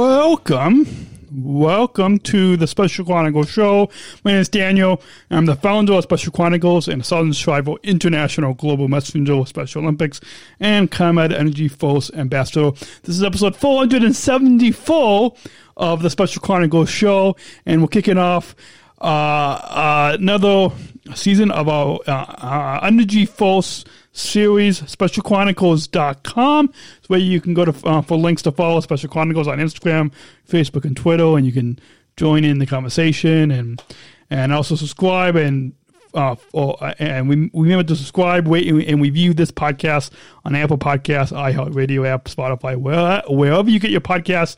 [0.00, 0.86] Welcome.
[1.30, 3.90] Welcome to the Special Chronicles Show.
[4.24, 5.02] My name is Daniel.
[5.30, 10.18] I'm the founder of Special Chronicles and Southern Survival International Global Messenger of Special Olympics
[10.58, 12.70] and ComEd Energy Force Ambassador.
[13.02, 15.34] This is episode 474
[15.76, 17.36] of the Special Chronicles Show,
[17.66, 18.56] and we're kicking off
[19.02, 20.70] uh, uh, another
[21.14, 26.72] season of our uh, uh, Energy Force series, specialchronicles.com.
[26.98, 30.12] It's where you can go to uh, for links to follow Special Chronicles on Instagram,
[30.48, 31.78] Facebook, and Twitter, and you can
[32.16, 33.82] join in the conversation and
[34.30, 35.72] and also subscribe and
[36.14, 40.10] uh, for, uh, and we, remember to subscribe, rate, and, review this podcast
[40.44, 44.56] on Apple Podcasts, iHeartRadio app, Spotify, where, wherever you get your podcast.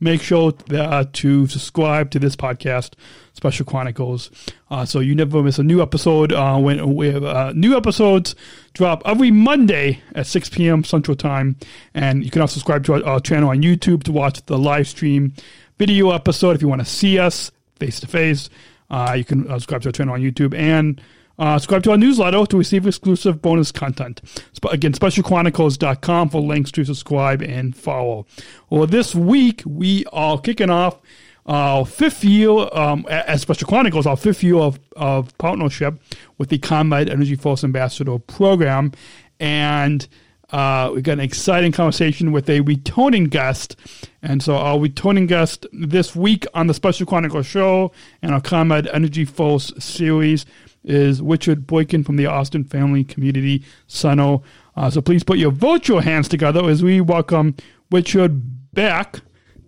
[0.00, 2.92] Make sure uh, to subscribe to this podcast,
[3.32, 4.30] Special Chronicles,
[4.70, 6.32] uh, so you never miss a new episode.
[6.32, 8.36] Uh, when we have uh, new episodes
[8.74, 10.84] drop every Monday at 6 p.m.
[10.84, 11.56] Central Time,
[11.94, 14.86] and you can also subscribe to our, our channel on YouTube to watch the live
[14.86, 15.32] stream
[15.78, 18.48] video episode if you want to see us face to face.
[18.90, 21.00] You can uh, subscribe to our channel on YouTube and
[21.38, 24.20] uh, subscribe to our newsletter to receive exclusive bonus content.
[24.52, 28.26] Sp- again, specialchronicles.com for links to subscribe and follow.
[28.70, 31.00] Well, this week we are kicking off
[31.46, 35.98] our fifth year, um, as Special Chronicles, our fifth year of, of partnership
[36.36, 38.92] with the ComEd Energy Force Ambassador Program.
[39.40, 40.06] And
[40.50, 43.76] uh, we got an exciting conversation with a returning guest.
[44.22, 48.86] And so our returning guest this week on the Special Chronicles show and our ComEd
[48.92, 50.44] Energy Force series
[50.84, 54.38] is Richard Boykin from the Austin Family Community Center.
[54.76, 57.56] Uh, so please put your virtual hands together as we welcome
[57.90, 59.20] Richard back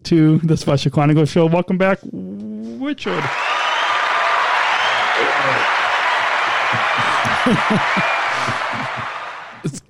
[0.05, 1.47] to the Special Chronicles show.
[1.47, 3.23] Welcome back, Richard.
[9.65, 9.83] it's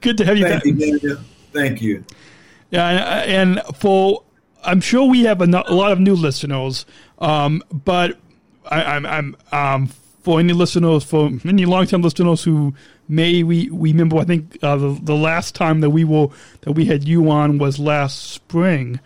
[0.00, 0.64] good to have you Thank back.
[0.64, 1.18] you, Daniel.
[1.52, 2.04] Thank you.
[2.70, 4.22] Yeah, and, and for
[4.64, 6.86] I'm sure we have a, lot of new listeners,
[7.18, 8.18] um, but
[8.70, 9.86] I, I'm, I'm um,
[10.20, 12.74] for any listeners, for any long-term listeners who
[13.08, 16.28] may we, we remember, I think uh, the, the last time that we were
[16.62, 19.00] that we had you on was last spring,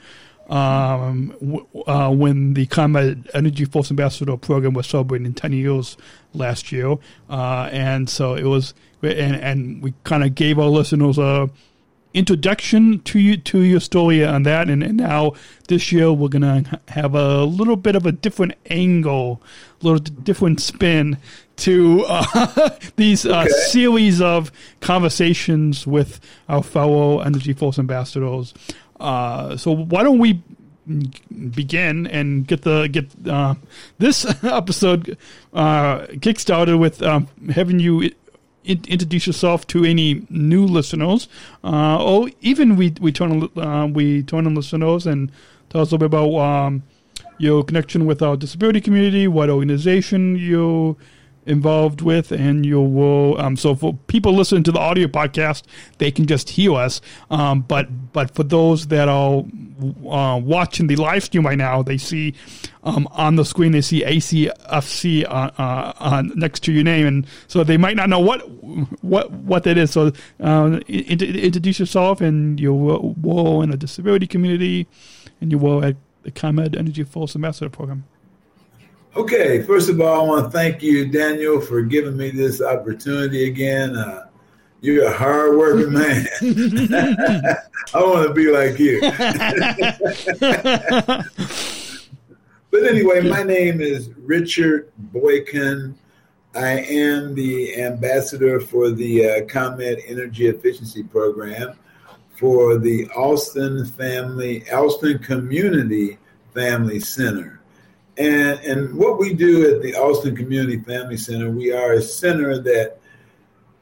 [0.48, 5.97] um, w- uh, when the ComEd Energy Force Ambassador program was celebrating 10 years
[6.34, 6.97] last year,
[7.31, 11.48] uh, and so it was, and and we kind of gave our listeners a
[12.14, 14.70] introduction to you to your story on that.
[14.70, 15.32] And, and now
[15.69, 19.42] this year we're gonna have a little bit of a different angle
[19.82, 21.19] a little different spin
[21.56, 28.54] to uh, these uh, series of conversations with our fellow energy force ambassadors.
[28.98, 30.42] Uh, so why don't we
[31.50, 33.54] begin and get the get uh,
[33.98, 35.16] this episode
[35.54, 38.10] uh, kickstarted with um, having you
[38.64, 41.28] in, introduce yourself to any new listeners,
[41.62, 45.30] uh, or even we we turn uh, we turn on listeners and
[45.70, 46.82] tell us a little bit about um,
[47.38, 50.97] your connection with our disability community, what organization you're
[51.47, 53.41] involved with, and you will.
[53.41, 55.62] Um, so for people listening to the audio podcast,
[55.99, 57.00] they can just hear us.
[57.31, 59.44] Um, but but for those that are
[60.09, 62.34] uh, watching the live stream right now, they see
[62.84, 67.27] um, on the screen they see ACFC uh, uh, uh, next to your name, and
[67.47, 68.49] so they might not know what
[69.03, 69.91] what what that is.
[69.91, 74.87] So uh, in- introduce yourself and your ro- role in the disability community,
[75.41, 78.05] and your role at the ComEd Energy Force Ambassador Program.
[79.16, 83.48] Okay, first of all, I want to thank you, Daniel, for giving me this opportunity
[83.48, 83.97] again.
[83.97, 84.26] Uh,
[84.80, 86.26] you're a hard-working man.
[87.94, 89.00] I want to be like you.
[92.72, 95.94] but anyway, my name is Richard Boykin.
[96.56, 101.78] I am the ambassador for the uh, ComEd Energy Efficiency Program
[102.37, 106.19] for the Austin Family, Austin Community
[106.52, 107.60] Family Center.
[108.16, 112.58] And, and what we do at the Austin Community Family Center, we are a center
[112.58, 112.99] that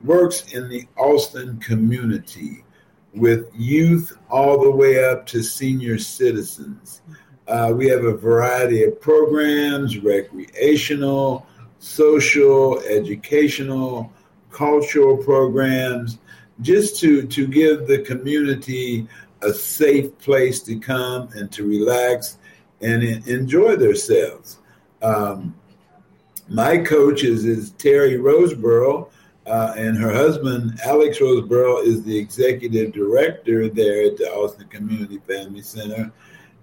[0.02, 2.64] works in the Austin community
[3.14, 7.02] with youth all the way up to senior citizens.
[7.46, 11.46] Uh, we have a variety of programs recreational,
[11.78, 14.10] social, educational,
[14.50, 16.18] cultural programs,
[16.62, 19.06] just to, to give the community
[19.42, 22.38] a safe place to come and to relax
[22.82, 24.58] and enjoy themselves.
[25.02, 25.54] Um,
[26.48, 29.08] my coach is, is Terry Roseborough,
[29.46, 35.20] uh, and her husband, Alex Roseborough, is the executive director there at the Austin Community
[35.26, 36.12] Family Center.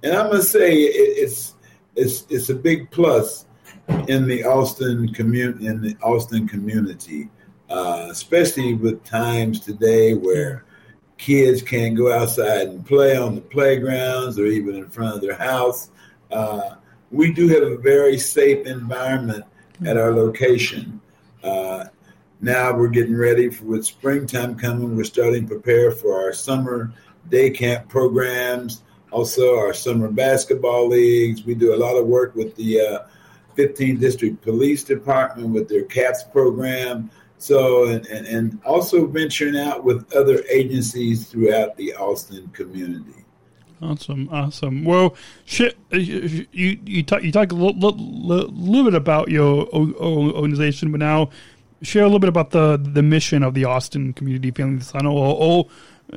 [0.04, 1.56] And I must say, it, it's
[1.96, 3.46] it's it's a big plus
[4.08, 7.30] in the Austin community in the Austin community,
[7.70, 10.64] uh, especially with times today where
[11.18, 15.36] kids can't go outside and play on the playgrounds or even in front of their
[15.36, 15.90] house.
[16.32, 16.76] Uh,
[17.12, 19.44] we do have a very safe environment
[19.86, 21.02] at our location.
[21.44, 21.86] Uh,
[22.42, 24.96] now we're getting ready for with springtime coming.
[24.96, 26.94] We're starting to prepare for our summer
[27.30, 31.44] day camp programs, also our summer basketball leagues.
[31.44, 33.00] We do a lot of work with the uh,
[33.58, 37.10] 15th District Police Department with their CAPS program.
[37.40, 43.19] So, and, and, and also venturing out with other agencies throughout the Austin community.
[43.82, 44.84] Awesome, awesome.
[44.84, 45.16] Well,
[45.46, 50.92] shit, uh, you you talk you talk a little, little, little bit about your organization,
[50.92, 51.30] but now
[51.82, 55.36] share a little bit about the the mission of the Austin Community Family Center, or,
[55.40, 55.68] or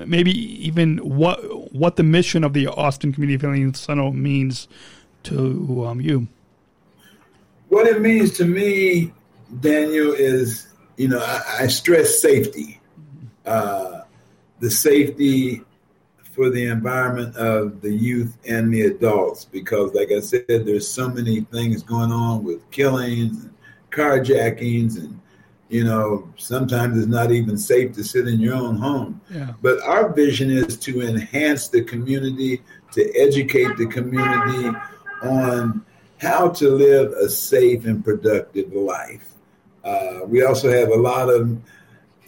[0.06, 0.32] maybe
[0.66, 1.38] even what
[1.72, 4.66] what the mission of the Austin Community Family Center means
[5.24, 6.26] to um, you.
[7.68, 9.12] What it means to me,
[9.60, 10.66] Daniel, is
[10.96, 12.80] you know I, I stress safety,
[13.46, 14.00] uh,
[14.58, 15.62] the safety
[16.42, 21.08] for the environment of the youth and the adults because like i said there's so
[21.08, 23.54] many things going on with killings and
[23.92, 25.20] carjackings and
[25.68, 29.52] you know sometimes it's not even safe to sit in your own home yeah.
[29.62, 32.60] but our vision is to enhance the community
[32.90, 34.76] to educate the community
[35.22, 35.80] on
[36.18, 39.34] how to live a safe and productive life
[39.84, 41.56] uh, we also have a lot of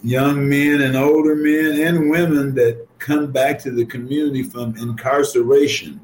[0.04, 5.98] young men and older men and women that come back to the community from incarceration.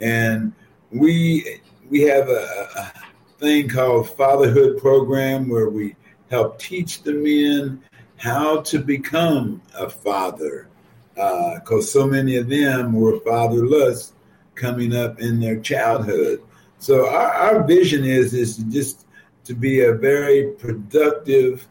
[0.00, 0.52] And
[0.90, 1.60] we
[1.90, 2.92] we have a, a
[3.38, 5.96] thing called fatherhood program where we
[6.30, 7.82] help teach the men
[8.16, 10.68] how to become a father
[11.14, 14.12] because uh, so many of them were fatherless
[14.54, 16.40] coming up in their childhood.
[16.78, 19.06] So our, our vision is is just
[19.44, 21.66] to be a very productive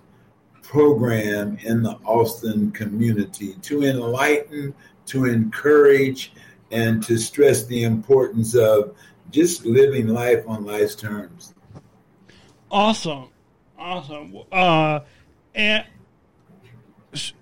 [0.71, 4.73] program in the Austin community to enlighten,
[5.05, 6.31] to encourage,
[6.71, 8.95] and to stress the importance of
[9.31, 11.53] just living life on life's terms.
[12.71, 13.27] Awesome.
[13.77, 14.37] Awesome.
[14.49, 15.01] Uh,
[15.53, 15.85] and
[17.13, 17.33] sh-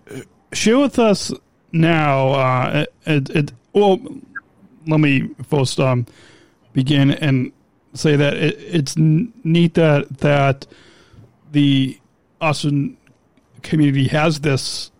[0.52, 1.31] share with us
[1.72, 2.30] now.
[2.30, 4.00] Uh, it, it, well,
[4.88, 6.08] let me first um,
[6.74, 7.52] begin and
[7.94, 10.66] say that it, it's neat that that
[11.52, 12.00] the
[12.42, 12.98] Austin
[13.64, 14.92] community has this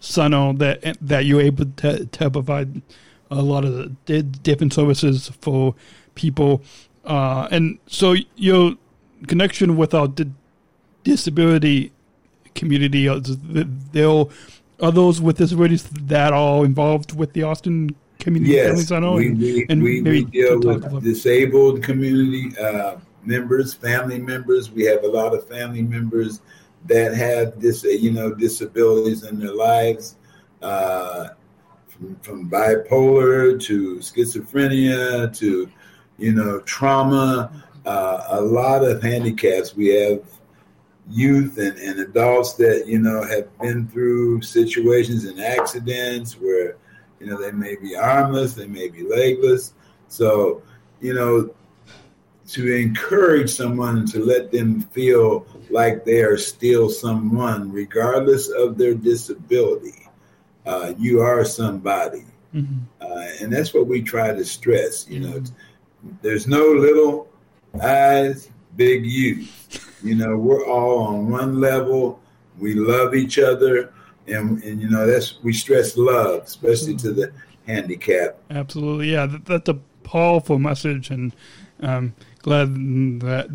[0.00, 2.82] center that that you're able to, to provide
[3.30, 5.74] a lot of the different services for
[6.14, 6.62] people,
[7.04, 8.74] uh, and so your
[9.26, 10.08] connection with our
[11.04, 11.92] disability
[12.54, 13.20] community, uh,
[13.92, 14.24] there
[14.80, 18.90] are those with disabilities that are involved with the Austin community yes.
[18.90, 24.70] We, we, and we, we deal with disabled community uh, members, family members.
[24.70, 26.40] We have a lot of family members
[26.86, 30.16] that have this, you know, disabilities in their lives,
[30.62, 31.28] uh,
[31.88, 35.70] from, from bipolar to schizophrenia to,
[36.18, 39.74] you know, trauma, uh, a lot of handicaps.
[39.74, 40.22] We have
[41.10, 46.76] youth and, and adults that, you know, have been through situations and accidents where,
[47.20, 49.74] you know, they may be armless, they may be legless.
[50.08, 50.62] So,
[51.00, 51.54] you know,
[52.48, 58.94] to encourage someone to let them feel like they are still someone, regardless of their
[58.94, 60.08] disability.
[60.64, 62.24] Uh, you are somebody.
[62.54, 62.78] Mm-hmm.
[63.00, 65.06] Uh, and that's what we try to stress.
[65.08, 65.42] You know,
[66.22, 67.28] there's no little
[67.82, 69.46] eyes, big you.
[70.02, 72.20] You know, we're all on one level.
[72.58, 73.92] We love each other.
[74.26, 77.32] And, and you know, that's we stress love, especially to the
[77.66, 78.40] handicapped.
[78.50, 79.12] Absolutely.
[79.12, 79.26] Yeah.
[79.26, 81.10] That, that's a powerful message.
[81.10, 81.34] And,
[81.80, 82.14] um,
[82.48, 82.74] glad
[83.20, 83.46] that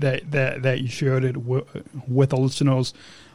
[0.00, 1.64] that that that, you shared it with,
[2.08, 2.92] with the listeners.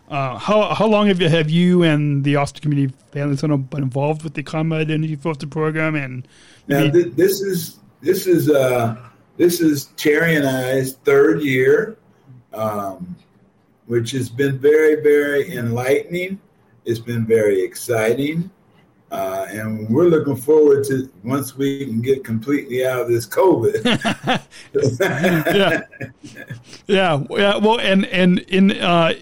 [0.10, 3.84] Uh, how how long have you have you and the Austin Community Family Center been
[3.84, 5.96] involved with the ComEd Energy Force program?
[5.96, 6.28] And
[6.68, 8.96] now th- this is this is uh,
[9.38, 11.98] this is Terry and I's third year,
[12.54, 13.16] um,
[13.86, 16.40] which has been very very enlightening.
[16.86, 18.50] It's been very exciting.
[19.10, 23.86] Uh, and we're looking forward to once we can get completely out of this COVID.
[25.56, 25.84] yeah.
[26.88, 27.56] yeah, yeah.
[27.56, 29.14] Well, and and in uh,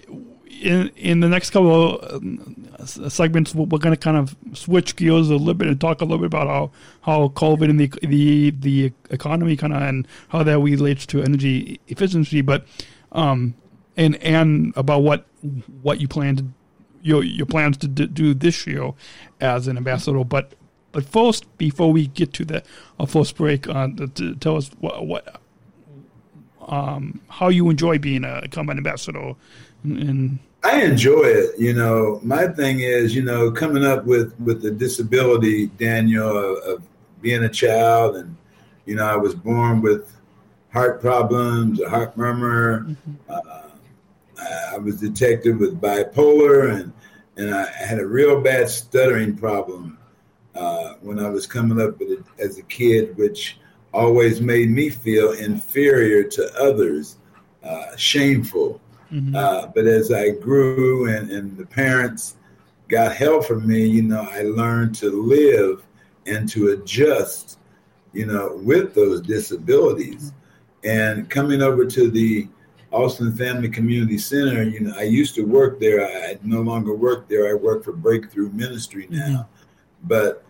[0.60, 5.30] in in the next couple of um, segments, we're going to kind of switch gears
[5.30, 6.70] a little bit and talk a little bit about how
[7.02, 11.80] how COVID and the the the economy kind of and how that relates to energy
[11.86, 12.66] efficiency, but
[13.12, 13.54] um
[13.96, 15.26] and and about what
[15.82, 16.44] what you plan to
[17.06, 18.92] your your plans to do this year
[19.40, 20.54] as an ambassador, but.
[20.92, 22.62] But first, before we get to the
[22.98, 25.42] our first break, uh, to tell us what, what
[26.66, 29.34] um, how you enjoy being a ComEd ambassador
[29.84, 31.58] and I enjoy it.
[31.58, 36.58] You know, my thing is, you know, coming up with with the disability, Daniel, of,
[36.64, 36.82] of
[37.20, 38.36] being a child, and
[38.84, 40.10] you know, I was born with
[40.72, 42.80] heart problems, a heart murmur.
[42.80, 43.12] Mm-hmm.
[43.28, 43.55] Uh,
[44.38, 46.92] I was detected with bipolar, and
[47.36, 49.98] and I had a real bad stuttering problem
[50.54, 53.58] uh, when I was coming up it, as a kid, which
[53.92, 57.16] always made me feel inferior to others,
[57.62, 58.80] uh, shameful.
[59.12, 59.36] Mm-hmm.
[59.36, 62.36] Uh, but as I grew and, and the parents
[62.88, 65.82] got help from me, you know, I learned to live
[66.26, 67.58] and to adjust,
[68.12, 70.32] you know, with those disabilities.
[70.84, 72.48] And coming over to the
[72.96, 76.06] Austin Family Community Center, you know, I used to work there.
[76.06, 77.50] I no longer work there.
[77.50, 79.18] I work for Breakthrough Ministry now.
[79.18, 80.08] Mm-hmm.
[80.08, 80.44] But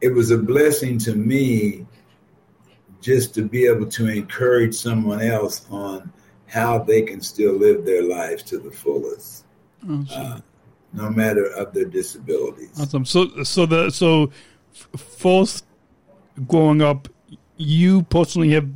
[0.00, 1.86] it was a blessing to me
[3.00, 6.12] just to be able to encourage someone else on
[6.46, 9.44] how they can still live their lives to the fullest,
[9.88, 10.40] uh,
[10.92, 12.78] no matter of their disabilities.
[12.78, 13.04] Awesome.
[13.04, 14.30] So, so the so
[14.96, 15.64] first
[16.46, 17.08] growing up,
[17.56, 18.68] you personally have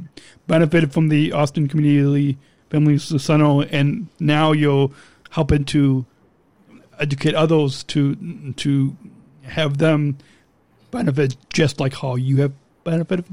[0.53, 2.37] benefited from the Austin Community
[2.69, 4.91] Family Center, and now you're
[5.31, 6.05] helping to
[7.01, 8.95] educate others to to
[9.45, 10.19] have them
[10.91, 12.53] benefit just like how you have
[12.85, 13.25] benefited.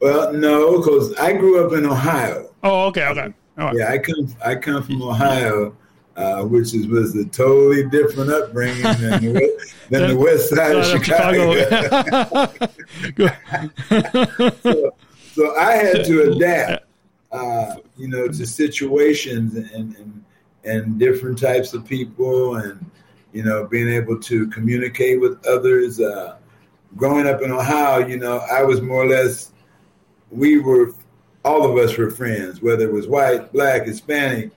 [0.00, 2.48] Well, no, because I grew up in Ohio.
[2.62, 3.34] Oh, okay, okay.
[3.56, 3.74] Right.
[3.74, 5.76] Yeah, I come I come from Ohio,
[6.14, 10.86] uh, which is was a totally different upbringing than the, than the west side of
[10.86, 11.54] Chicago.
[14.62, 14.94] so,
[15.38, 16.84] so, I had to adapt,
[17.30, 20.24] uh, you know, to situations and, and
[20.64, 22.90] and different types of people, and
[23.32, 26.00] you know, being able to communicate with others.
[26.00, 26.36] Uh,
[26.96, 29.52] growing up in Ohio, you know, I was more or less
[30.30, 30.92] we were
[31.44, 34.50] all of us were friends, whether it was white, black, Hispanic,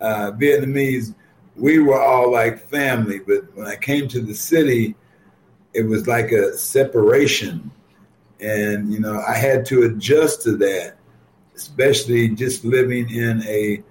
[0.00, 1.14] uh, Vietnamese.
[1.56, 3.20] We were all like family.
[3.20, 4.96] But when I came to the city,
[5.72, 7.70] it was like a separation.
[8.44, 10.96] And, you know, I had to adjust to that,
[11.56, 13.82] especially just living in a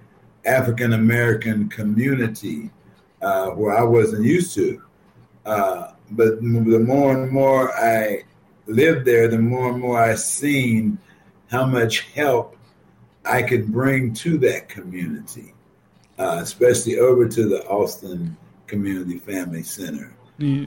[0.44, 2.70] African American community
[3.20, 4.80] uh, where I wasn't used to.
[5.44, 8.24] Uh, but the more and more I
[8.66, 10.98] lived there, the more and more I seen
[11.50, 12.56] how much help
[13.24, 15.54] I could bring to that community,
[16.18, 20.14] uh, especially over to the Austin Community Family Center.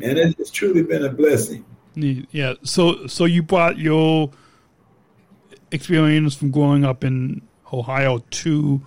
[0.04, 1.66] And it, it's truly been a blessing.
[1.98, 2.54] Yeah.
[2.64, 4.32] So, so you brought your
[5.72, 8.82] experience from growing up in Ohio to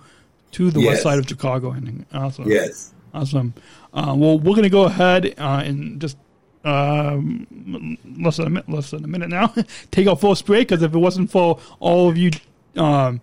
[0.51, 0.87] to the yes.
[0.87, 1.71] west side of Chicago.
[1.71, 2.49] And awesome.
[2.49, 2.93] Yes.
[3.13, 3.53] Awesome.
[3.93, 6.17] Uh, well, we're going to go ahead uh, and just
[6.63, 9.53] um, less than a minute, less than a minute now.
[9.91, 12.31] Take our first break because if it wasn't for all of you
[12.75, 13.21] um,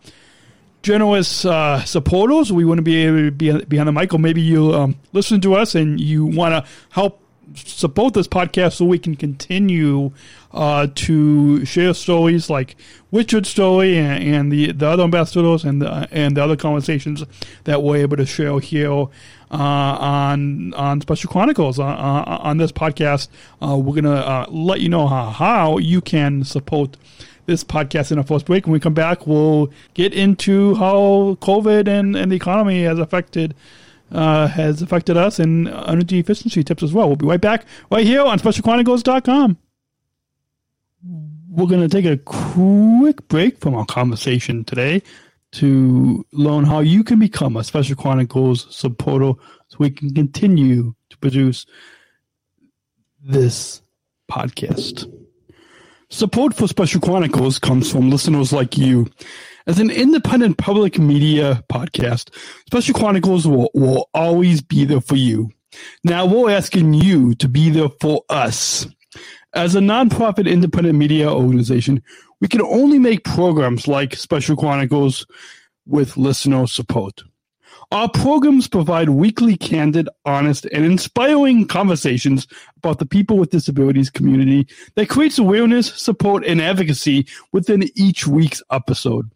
[0.82, 4.12] generous uh, supporters, we wouldn't be able to be behind the mic.
[4.12, 7.20] Or maybe you um, listen to us and you want to help
[7.54, 10.12] support this podcast so we can continue
[10.52, 12.76] uh, to share stories like
[13.12, 17.24] Richard's story and, and, the, the other ambassadors and the, and the other conversations
[17.64, 19.08] that we're able to share here
[19.50, 23.28] uh, on on Special Chronicles uh, uh on this podcast.
[23.62, 26.96] Uh, we're gonna uh, let you know how, how you can support
[27.46, 28.66] this podcast in a first break.
[28.66, 33.54] When we come back, we'll get into how COVID and, and the economy has affected
[34.12, 37.08] uh, has affected us and energy efficiency tips as well.
[37.08, 39.58] We'll be right back right here on SpecialChronicles.com.
[41.50, 45.02] We're going to take a quick break from our conversation today
[45.52, 49.32] to learn how you can become a Special Chronicles supporter
[49.68, 51.66] so we can continue to produce
[53.22, 53.82] this
[54.30, 55.10] podcast.
[56.10, 59.10] Support for Special Chronicles comes from listeners like you.
[59.68, 62.34] As an independent public media podcast,
[62.64, 65.50] Special Chronicles will, will always be there for you.
[66.02, 68.86] Now we're asking you to be there for us.
[69.52, 72.02] As a nonprofit independent media organization,
[72.40, 75.26] we can only make programs like Special Chronicles
[75.84, 77.22] with listener support.
[77.92, 82.46] Our programs provide weekly, candid, honest, and inspiring conversations
[82.78, 88.62] about the people with disabilities community that creates awareness, support, and advocacy within each week's
[88.70, 89.30] episode.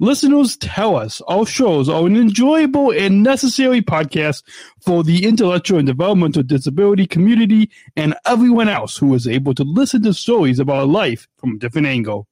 [0.00, 4.42] Listeners tell us our shows are an enjoyable and necessary podcast
[4.80, 10.02] for the intellectual and developmental disability community and everyone else who is able to listen
[10.02, 12.26] to stories about life from a different angle.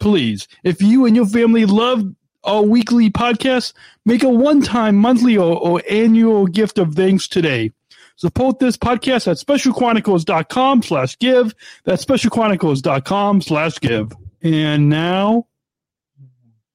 [0.00, 2.04] Please, if you and your family love
[2.44, 3.72] our weekly podcast,
[4.04, 7.70] make a one-time monthly or, or annual gift of thanks today.
[8.16, 11.54] Support this podcast at specialchronicles.com slash give.
[11.84, 14.12] That's specialchronicles.com slash give.
[14.42, 15.46] And now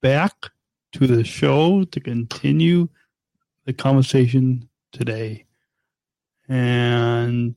[0.05, 0.51] back
[0.91, 2.87] to the show to continue
[3.65, 5.45] the conversation today.
[6.47, 7.55] And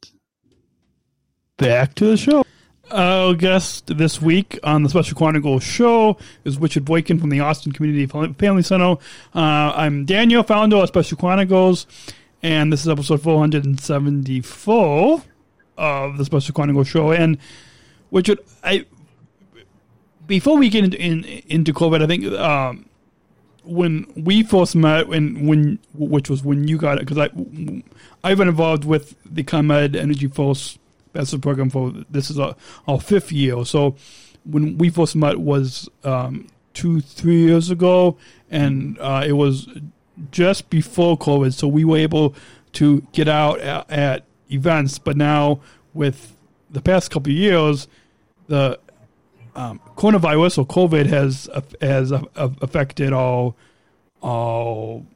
[1.59, 2.43] back to the show.
[2.91, 7.73] Our guest this week on the Special Chronicles show is Richard Boykin from the Austin
[7.73, 8.97] Community Family Center.
[9.35, 11.87] Uh, I'm Daniel, founder of Special Chronicles,
[12.43, 15.23] and this is episode 474
[15.77, 17.13] of the Special Chronicles show.
[17.13, 17.37] And
[18.11, 18.87] Richard, I
[20.29, 22.89] before we get into, in, into COVID, I think um,
[23.65, 27.31] when we first met, when when which was when you got it, because I
[28.23, 30.79] I've been involved with the ComEd Energy Force
[31.13, 32.55] Bachelor program for this is our,
[32.87, 33.65] our fifth year.
[33.65, 33.97] So
[34.45, 38.17] when we first met was um, two three years ago,
[38.51, 39.69] and uh, it was
[40.31, 42.35] just before COVID, so we were able
[42.75, 44.99] to get out at, at events.
[44.99, 45.61] But now
[45.95, 46.37] with
[46.71, 47.89] the past couple years,
[48.47, 48.79] the
[49.55, 51.49] um, coronavirus or COVID has
[51.81, 53.57] has affected all
[54.23, 55.07] all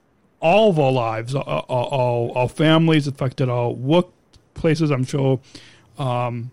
[0.40, 4.92] all of our lives, all, all, all families, affected our workplaces.
[4.92, 5.38] I'm sure
[5.98, 6.50] um,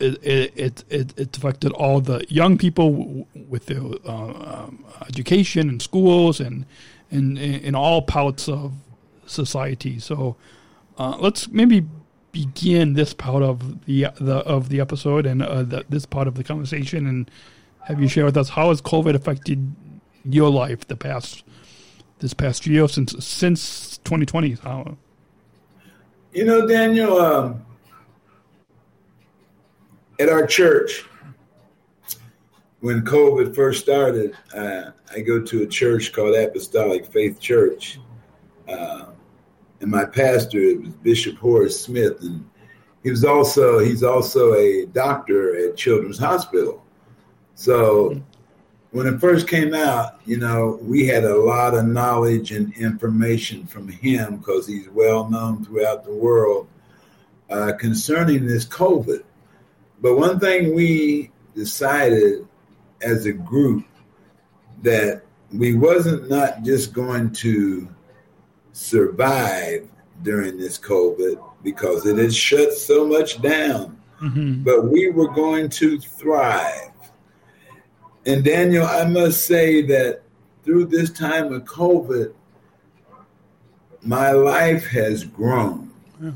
[0.00, 0.18] it,
[0.56, 6.40] it, it, it affected all the young people with their uh, um, education and schools
[6.40, 6.66] and
[7.10, 8.72] in, in all parts of
[9.26, 10.00] society.
[10.00, 10.36] So
[10.98, 11.86] uh, let's maybe
[12.32, 16.34] begin this part of the, the of the episode and uh, the, this part of
[16.34, 17.30] the conversation and
[17.84, 19.74] have you share with us how has COVID affected
[20.24, 21.42] your life the past
[22.20, 24.52] this past year since since 2020?
[24.62, 24.96] How?
[26.32, 27.66] You know, Daniel, um,
[30.20, 31.04] at our church,
[32.80, 37.98] when COVID first started, uh, I go to a church called Apostolic Faith Church.
[38.68, 39.06] Uh,
[39.80, 42.48] and my pastor it was Bishop Horace Smith, and
[43.02, 46.84] he was also he's also a doctor at Children's Hospital.
[47.54, 48.22] So
[48.92, 53.66] when it first came out, you know, we had a lot of knowledge and information
[53.66, 56.68] from him because he's well known throughout the world
[57.48, 59.22] uh, concerning this COVID.
[60.00, 62.46] But one thing we decided
[63.02, 63.84] as a group
[64.82, 67.88] that we wasn't not just going to
[68.72, 69.88] survive
[70.22, 74.00] during this COVID because it has shut so much down.
[74.20, 74.62] Mm-hmm.
[74.64, 76.90] But we were going to thrive.
[78.26, 80.22] And Daniel, I must say that
[80.62, 82.34] through this time of COVID,
[84.02, 85.90] my life has grown.
[86.20, 86.32] Yeah.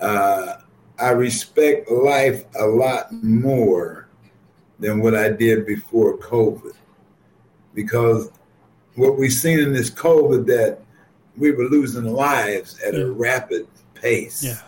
[0.00, 0.60] Uh,
[0.98, 4.08] I respect life a lot more
[4.78, 6.74] than what I did before COVID.
[7.74, 8.30] Because
[8.94, 10.80] what we've seen in this COVID that
[11.40, 14.44] we were losing lives at a rapid pace.
[14.44, 14.60] Yeah.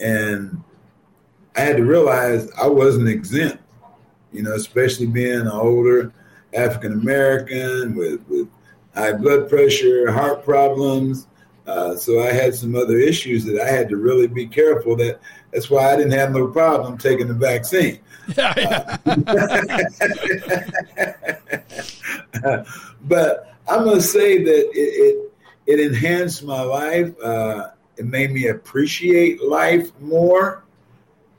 [0.00, 0.62] And
[1.56, 3.62] I had to realize I wasn't exempt,
[4.32, 6.12] you know, especially being an older
[6.54, 8.48] African American with, with
[8.94, 11.28] high blood pressure, heart problems.
[11.66, 15.20] Uh, so I had some other issues that I had to really be careful that
[15.52, 18.00] that's why I didn't have no problem taking the vaccine.
[18.36, 18.54] Yeah,
[22.42, 22.64] yeah.
[23.04, 25.31] but I must say that it, it
[25.72, 27.12] it enhanced my life.
[27.22, 30.64] Uh, it made me appreciate life more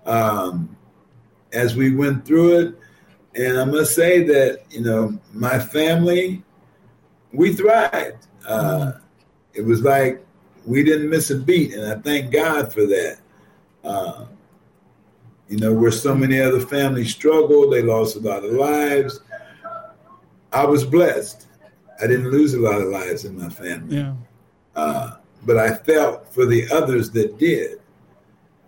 [0.05, 0.75] um,
[1.51, 2.79] as we went through it.
[3.35, 6.43] And I must say that, you know, my family,
[7.31, 8.27] we thrived.
[8.47, 8.93] Uh,
[9.53, 10.23] it was like
[10.65, 11.73] we didn't miss a beat.
[11.73, 13.17] And I thank God for that.
[13.83, 14.25] Uh,
[15.49, 19.19] you know, where so many other families struggled, they lost a lot of lives.
[20.51, 21.47] I was blessed.
[22.01, 23.97] I didn't lose a lot of lives in my family.
[23.97, 24.13] Yeah.
[24.75, 27.79] Uh, but I felt for the others that did.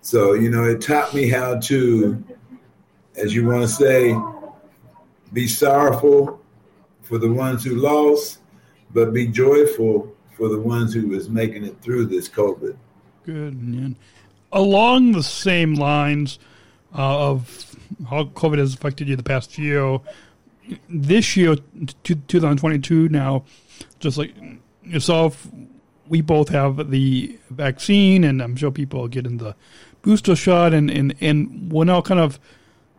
[0.02, 2.24] So, you know, it taught me how to,
[3.16, 4.16] as you want to say,
[5.34, 6.40] be sorrowful
[7.02, 8.40] for the ones who lost,
[8.94, 12.78] but be joyful for the ones who was making it through this COVID.
[13.24, 13.54] Good.
[13.54, 13.96] And
[14.52, 16.40] along the same lines
[16.96, 17.76] uh, of
[18.10, 20.00] how COVID has affected you the past year,
[20.90, 21.56] this year,
[22.04, 23.44] 2022 now,
[24.00, 24.34] just like
[24.84, 25.48] yourself,
[26.08, 29.56] we both have the vaccine, and I'm sure people are getting the
[30.02, 32.40] booster shot, and, and, and we're now kind of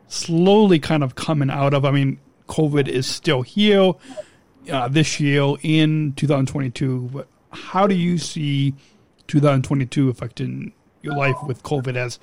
[0.08, 1.84] slowly kind of coming out of.
[1.84, 3.92] I mean, COVID is still here,
[4.70, 7.10] uh, this year in 2022.
[7.12, 8.74] But how do you see
[9.28, 12.18] 2022 affecting your life with COVID as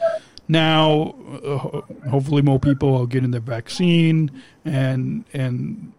[0.48, 4.30] now uh, hopefully more people are getting the vaccine
[4.66, 5.94] and and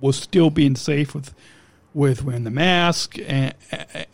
[0.00, 1.34] we're still being safe with
[1.96, 3.54] with wearing the mask and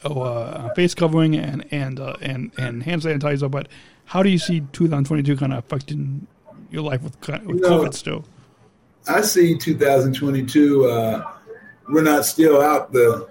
[0.04, 3.50] uh, face covering and and uh, and and hand sanitizer.
[3.50, 3.66] But
[4.04, 6.28] how do you see 2022 kind of affecting
[6.70, 8.24] your life with, with you know, COVID still?
[9.08, 10.84] I see 2022.
[10.84, 11.32] Uh,
[11.88, 13.28] we're not still out the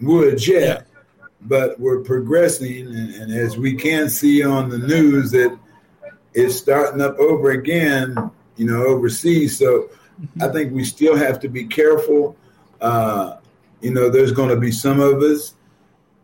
[0.00, 1.26] woods yet, yeah.
[1.42, 5.56] but we're progressing, and, and as we can see on the news that
[6.34, 8.16] it's starting up over again,
[8.56, 9.58] you know, overseas.
[9.58, 9.90] So.
[10.40, 12.36] I think we still have to be careful.
[12.80, 13.36] Uh,
[13.80, 15.54] you know, there's going to be some of us,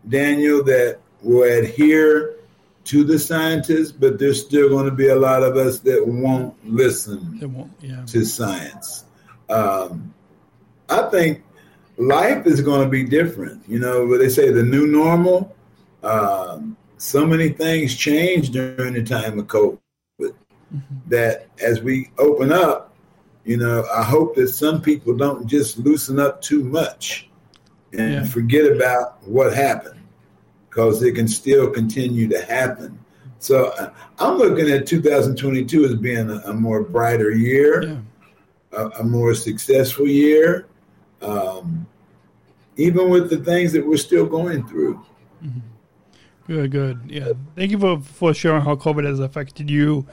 [0.09, 2.37] Daniel, that will adhere
[2.85, 6.55] to the scientists, but there's still going to be a lot of us that won't
[6.65, 8.05] listen won't, yeah.
[8.07, 9.05] to science.
[9.49, 10.15] Um,
[10.89, 11.43] I think
[11.99, 13.63] life is going to be different.
[13.69, 15.55] You know, what they say the new normal.
[16.03, 19.79] Um, so many things changed during the time of COVID
[20.75, 20.97] mm-hmm.
[21.09, 22.95] that as we open up,
[23.45, 27.29] you know, I hope that some people don't just loosen up too much
[27.93, 28.25] and yeah.
[28.25, 30.01] forget about what happened
[30.69, 32.99] because it can still continue to happen.
[33.39, 37.99] So uh, I'm looking at 2022 as being a, a more brighter year, yeah.
[38.73, 40.69] a, a, more successful year,
[41.23, 41.87] um,
[42.77, 45.05] even with the things that we're still going through.
[45.43, 45.61] Mm-hmm.
[46.47, 47.01] Good, good.
[47.07, 47.33] Yeah.
[47.57, 50.07] Thank you for, for sharing how COVID has affected you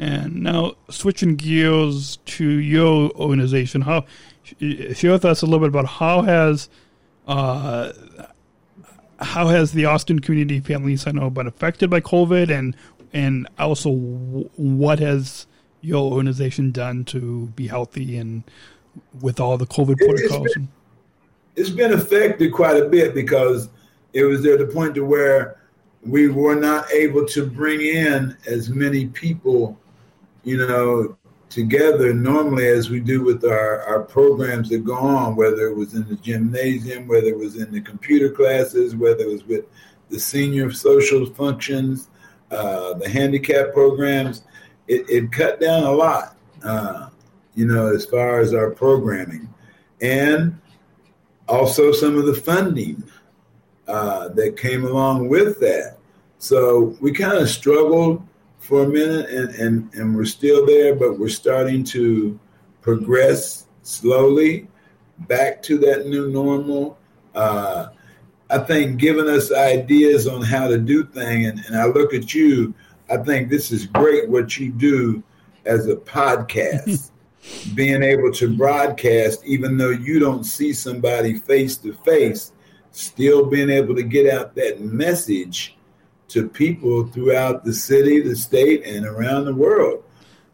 [0.00, 4.06] and now switching gears to your organization, how
[4.94, 6.70] share with us a little bit about how has
[7.28, 7.92] uh,
[9.20, 12.74] how has the Austin Community Family Center been affected by COVID, and
[13.12, 13.92] and also
[14.56, 15.46] what has
[15.82, 18.42] your organization done to be healthy and
[19.20, 20.46] with all the COVID protocols?
[20.46, 20.68] It's been,
[21.56, 23.68] it's been affected quite a bit because
[24.14, 25.58] it was at the point to where
[26.06, 29.78] we were not able to bring in as many people
[30.44, 31.16] you know,
[31.48, 35.94] together normally as we do with our, our programs that go on, whether it was
[35.94, 39.64] in the gymnasium, whether it was in the computer classes, whether it was with
[40.08, 42.08] the senior social functions,
[42.50, 44.44] uh, the handicap programs,
[44.88, 47.08] it, it, cut down a lot, uh,
[47.54, 49.52] you know, as far as our programming.
[50.00, 50.58] And
[51.48, 53.02] also some of the funding
[53.86, 55.98] uh, that came along with that.
[56.38, 58.26] So we kind of struggled
[58.60, 62.38] for a minute and, and, and we're still there, but we're starting to
[62.82, 64.68] progress slowly
[65.26, 66.96] back to that new normal.
[67.34, 67.88] Uh,
[68.48, 72.34] I think giving us ideas on how to do things, and, and I look at
[72.34, 72.74] you,
[73.10, 75.22] I think this is great what you do
[75.64, 77.10] as a podcast.
[77.74, 82.52] being able to broadcast, even though you don't see somebody face to face,
[82.92, 85.76] still being able to get out that message
[86.30, 90.02] to people throughout the city, the state, and around the world.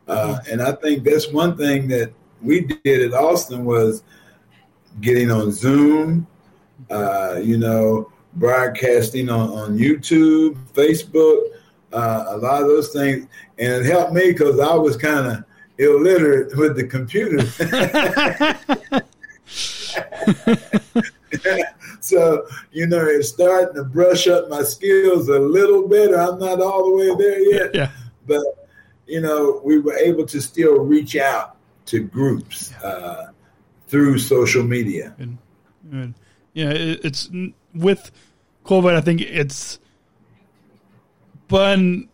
[0.08, 2.12] Uh, and I think that's one thing that
[2.42, 4.02] we did at Austin was
[5.00, 6.26] getting on Zoom,
[6.90, 11.40] uh, you know, broadcasting on, on YouTube, Facebook,
[11.92, 13.26] uh, a lot of those things.
[13.58, 15.44] And it helped me because I was kind of
[15.78, 17.42] illiterate with the computer.
[22.00, 26.14] so, you know, it's starting to brush up my skills a little bit.
[26.14, 27.74] I'm not all the way there yet.
[27.74, 27.90] Yeah.
[28.26, 28.42] But,
[29.06, 33.30] you know, we were able to still reach out to groups uh,
[33.88, 35.14] through social media.
[36.52, 37.28] Yeah, it's
[37.74, 38.10] with
[38.64, 39.78] COVID, I think it's
[41.48, 42.08] been,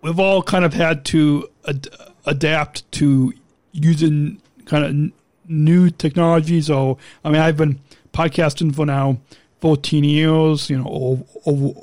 [0.00, 1.88] we've all kind of had to ad-
[2.24, 3.32] adapt to
[3.72, 5.12] using kind of
[5.48, 6.66] new technologies.
[6.66, 7.80] So, I mean, I've been
[8.12, 9.18] podcasting for now
[9.60, 11.74] 14 years, you know, over, over,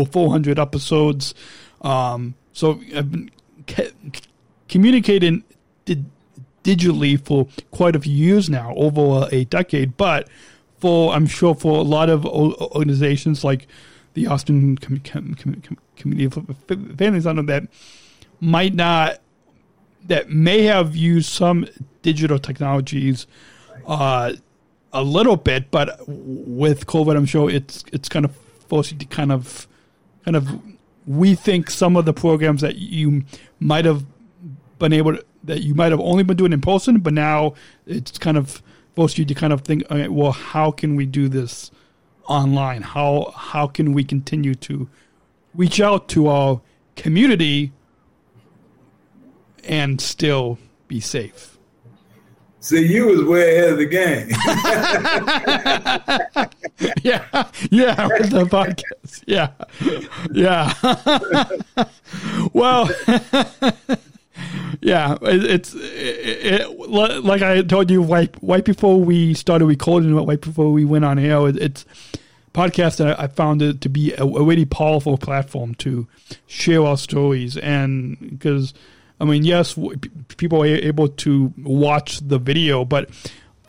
[0.00, 1.34] over 400 episodes.
[1.82, 3.30] Um, so I've been
[4.68, 5.44] communicating
[6.64, 9.96] digitally for quite a few years now, over a decade.
[9.96, 10.28] But
[10.78, 13.66] for, I'm sure for a lot of organizations like
[14.14, 16.56] the Austin Community of
[16.98, 17.68] Families, I know that
[18.40, 19.20] might not
[20.06, 21.66] that may have used some
[22.02, 23.26] digital technologies
[23.86, 24.32] uh,
[24.92, 28.34] a little bit, but with COVID, I'm sure it's it's kind of
[28.68, 29.68] forced you to kind of
[30.24, 30.48] kind of
[31.08, 33.24] rethink some of the programs that you
[33.58, 34.04] might have
[34.78, 37.54] been able to, that you might have only been doing in person, but now
[37.86, 38.62] it's kind of
[38.94, 41.70] forced you to kind of think, okay, well, how can we do this
[42.26, 42.82] online?
[42.82, 44.88] How how can we continue to
[45.54, 46.60] reach out to our
[46.96, 47.72] community
[49.64, 51.50] and still be safe?
[52.62, 54.28] See, you was way ahead of the game.
[57.02, 57.24] yeah,
[57.70, 59.24] yeah, with the podcast.
[59.26, 59.52] Yeah,
[60.30, 60.74] yeah.
[62.52, 62.90] well,
[64.82, 70.14] yeah, it, it's it, it, like I told you right, right before we started recording,
[70.14, 71.48] right before we went on air.
[71.48, 71.86] It, it's
[72.52, 76.06] podcast that I found it to be a, a really powerful platform to
[76.46, 78.74] share our stories, and because
[79.20, 79.78] I mean, yes,
[80.38, 83.10] people are able to watch the video, but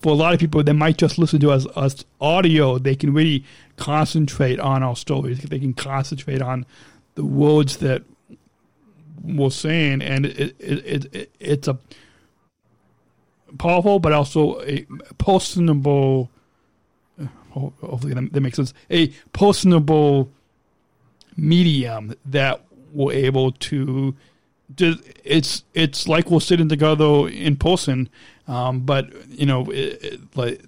[0.02, 3.14] for a lot of people that might just listen to us, us audio, they can
[3.14, 3.44] really
[3.76, 5.40] concentrate on our stories.
[5.40, 6.66] They can concentrate on
[7.16, 8.04] the words that
[9.22, 11.78] we're saying, and it, it, it, it it's a
[13.58, 14.86] powerful, but also a
[15.18, 16.30] personable.
[17.22, 18.74] Uh, hopefully that makes sense.
[18.90, 20.32] A personable
[21.36, 24.16] medium that we're able to
[24.78, 28.10] it's it's like we're sitting together in person,
[28.48, 30.62] um, but you know, it, it, like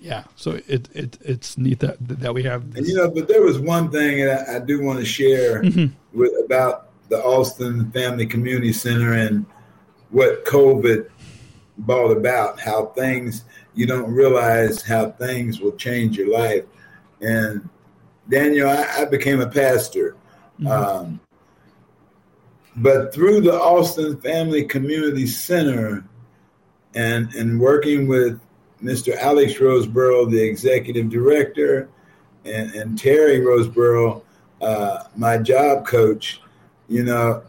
[0.00, 0.24] yeah.
[0.36, 2.70] So it, it it's neat that that we have.
[2.72, 2.78] This.
[2.78, 5.62] And you know, but there was one thing that I, I do want to share
[5.62, 5.94] mm-hmm.
[6.18, 9.46] with about the Austin Family Community Center and
[10.10, 11.08] what COVID
[11.78, 12.60] brought about.
[12.60, 16.64] How things you don't realize how things will change your life.
[17.20, 17.68] And
[18.28, 20.16] Daniel, I, I became a pastor.
[20.60, 20.66] Mm-hmm.
[20.66, 21.20] Um,
[22.76, 26.04] but through the Austin Family Community Center
[26.94, 28.40] and, and working with
[28.82, 29.16] Mr.
[29.16, 31.88] Alex Roseborough, the executive director,
[32.44, 34.22] and, and Terry Roseborough,
[34.60, 36.40] uh, my job coach,
[36.88, 37.42] you know,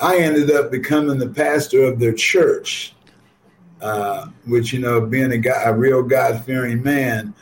[0.00, 2.94] I ended up becoming the pastor of their church,
[3.80, 7.34] uh, which, you know, being a, guy, a real God fearing man,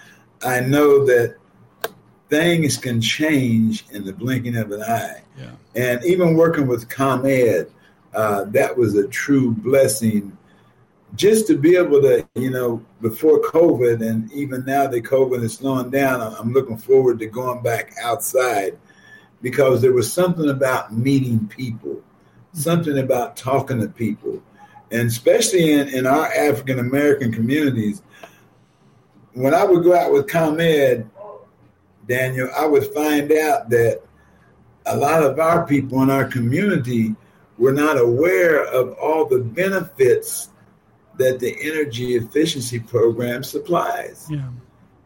[0.42, 1.36] I know that
[2.28, 5.22] things can change in the blinking of an eye.
[5.38, 5.52] Yeah.
[5.74, 7.70] And even working with ComEd,
[8.14, 10.36] uh, that was a true blessing
[11.14, 15.54] just to be able to, you know, before COVID and even now that COVID is
[15.54, 18.78] slowing down, I'm looking forward to going back outside
[19.42, 22.00] because there was something about meeting people,
[22.52, 24.42] something about talking to people.
[24.92, 28.02] And especially in, in our African American communities,
[29.32, 31.08] when I would go out with ComEd,
[32.06, 34.02] Daniel, I would find out that
[34.90, 37.14] a lot of our people in our community
[37.58, 40.50] were not aware of all the benefits
[41.18, 44.26] that the energy efficiency program supplies.
[44.30, 44.48] Yeah.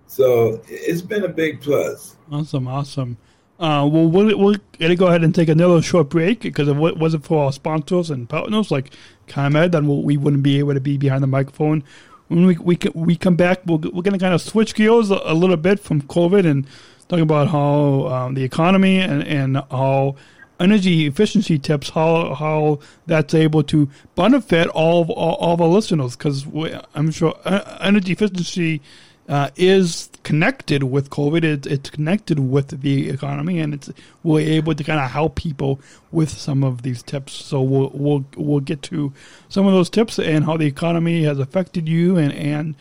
[0.07, 2.16] So it's been a big plus.
[2.31, 3.16] Awesome, awesome.
[3.59, 6.97] Uh, well, we'll, we'll to go ahead and take another short break because if it
[6.97, 8.92] wasn't for our sponsors and partners like
[9.27, 11.85] ComEd, then we'll, we wouldn't be able to be behind the microphone.
[12.29, 15.11] When we we, we come back, we we are going to kind of switch gears
[15.11, 16.66] a, a little bit from COVID and
[17.09, 20.17] talking about how um, the economy and, and how
[20.61, 25.69] energy efficiency tips, how how that's able to benefit all of, all, all of our
[25.69, 26.17] listeners.
[26.17, 26.47] Because
[26.95, 28.81] I'm sure uh, energy efficiency
[29.29, 31.45] uh, is connected with COVID.
[31.45, 33.90] It, it's connected with the economy, and it's
[34.23, 35.81] we're able to kind of help people
[36.12, 37.33] with some of these tips.
[37.33, 39.12] So we'll we'll we'll get to
[39.49, 42.75] some of those tips and how the economy has affected you and and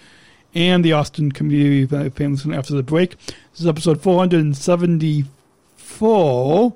[0.53, 3.17] and the Austin Community Family Center after the break.
[3.51, 6.73] This is episode 474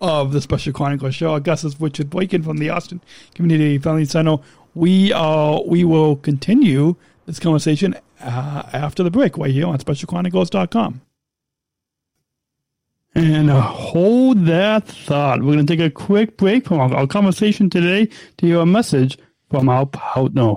[0.00, 1.32] of the Special Chronicles Show.
[1.32, 3.00] Our guest is Richard Boykin from the Austin
[3.34, 4.38] Community Family Center.
[4.74, 11.00] We uh, we will continue this conversation uh, after the break right here on SpecialChronicles.com.
[13.14, 15.40] And uh, hold that thought.
[15.40, 18.66] We're going to take a quick break from our, our conversation today to hear a
[18.66, 19.16] message
[19.50, 20.56] from our partner.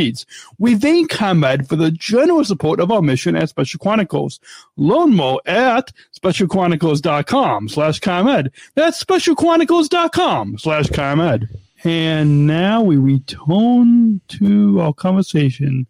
[0.00, 0.26] needs.
[0.58, 4.40] We thank ComEd for the generous support of our mission at Special Chronicles.
[4.76, 8.50] Learn more at specialchronicles.com slash ComEd.
[8.74, 11.48] That's specialchronicles.com slash ComEd.
[11.84, 15.86] And now we return to our conversation.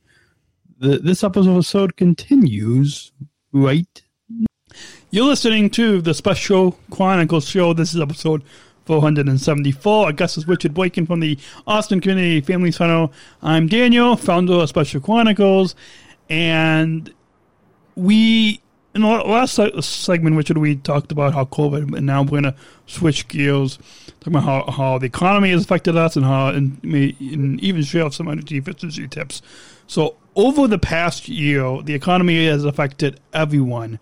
[0.78, 3.12] The, this episode continues
[3.52, 4.02] right
[5.12, 7.72] you're listening to the Special Chronicles show.
[7.72, 8.44] This is episode
[8.90, 10.06] 474.
[10.06, 10.12] Our
[10.48, 13.08] Richard Boykin from the Austin Community Family Center.
[13.40, 15.76] I'm Daniel, founder of Special Chronicles,
[16.28, 17.14] and
[17.94, 18.60] we
[18.92, 22.56] in the last segment, Richard, we talked about how COVID, and now we're going to
[22.86, 23.78] switch gears,
[24.18, 28.10] talking about how, how the economy has affected us and how, and, and even share
[28.10, 29.40] some energy efficiency tips.
[29.86, 34.00] So over the past year, the economy has affected everyone.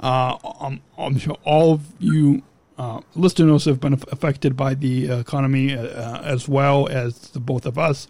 [0.00, 2.42] Uh, I'm, I'm, sure all of you
[2.78, 7.78] uh, listeners have been affected by the economy uh, as well as the both of
[7.78, 8.08] us.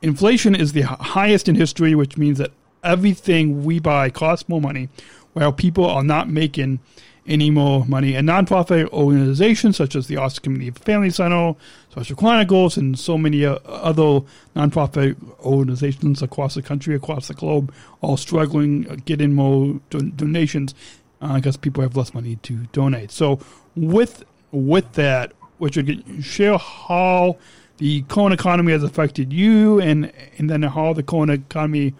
[0.00, 2.50] Inflation is the highest in history, which means that
[2.82, 4.88] everything we buy costs more money,
[5.32, 6.80] while people are not making
[7.26, 8.14] any more money.
[8.14, 11.54] And nonprofit organizations such as the Austin Community Family Center,
[11.90, 17.72] Special Chronicles, and so many uh, other nonprofit organizations across the country, across the globe,
[18.00, 20.74] all struggling uh, getting more don- donations
[21.20, 23.12] because uh, people have less money to donate.
[23.12, 23.38] So
[23.76, 27.36] with with that, Richard, share how
[27.78, 31.94] the current economy has affected you, and and then how the current economy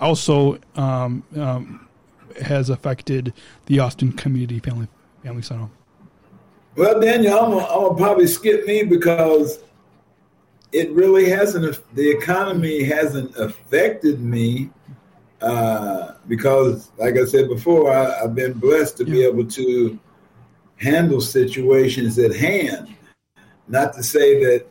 [0.00, 1.88] also um, um,
[2.42, 3.32] has affected
[3.66, 4.88] the Austin Community Family
[5.22, 5.68] Family Center.
[6.76, 9.58] Well, Daniel, I'm gonna probably skip me because
[10.72, 11.80] it really hasn't.
[11.94, 14.70] The economy hasn't affected me
[15.40, 19.12] uh, because, like I said before, I, have been blessed to yeah.
[19.12, 19.98] be able to
[20.78, 22.94] handle situations at hand.
[23.66, 24.66] Not to say that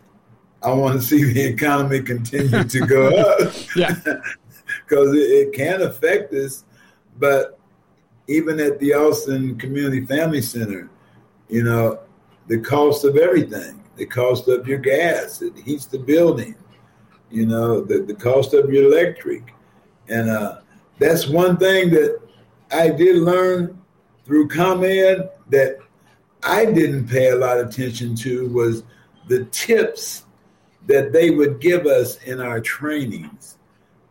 [0.63, 5.81] I want to see the economy continue to go up, yeah, because it, it can
[5.81, 6.63] affect us.
[7.19, 7.59] But
[8.27, 10.89] even at the Austin Community Family Center,
[11.47, 11.99] you know,
[12.47, 16.55] the cost of everything, the cost of your gas, it heats the building,
[17.29, 19.53] you know, the, the cost of your electric.
[20.07, 20.59] And uh,
[20.99, 22.19] that's one thing that
[22.71, 23.79] I did learn
[24.25, 25.77] through ComEd that
[26.43, 28.83] I didn't pay a lot of attention to was
[29.27, 30.23] the tips
[30.87, 33.57] that they would give us in our trainings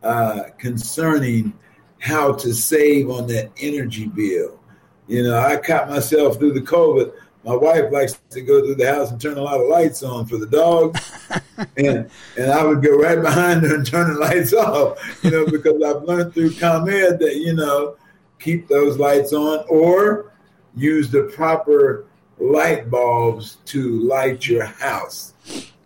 [0.03, 1.53] uh, concerning
[1.99, 4.59] how to save on that energy bill.
[5.07, 7.13] You know, I caught myself through the COVID.
[7.43, 10.25] My wife likes to go through the house and turn a lot of lights on
[10.25, 10.99] for the dogs,
[11.77, 15.23] and and I would go right behind her and turn the lights off.
[15.23, 17.95] You know, because I've learned through ComEd that you know
[18.39, 20.33] keep those lights on or
[20.75, 22.05] use the proper
[22.39, 25.33] light bulbs to light your house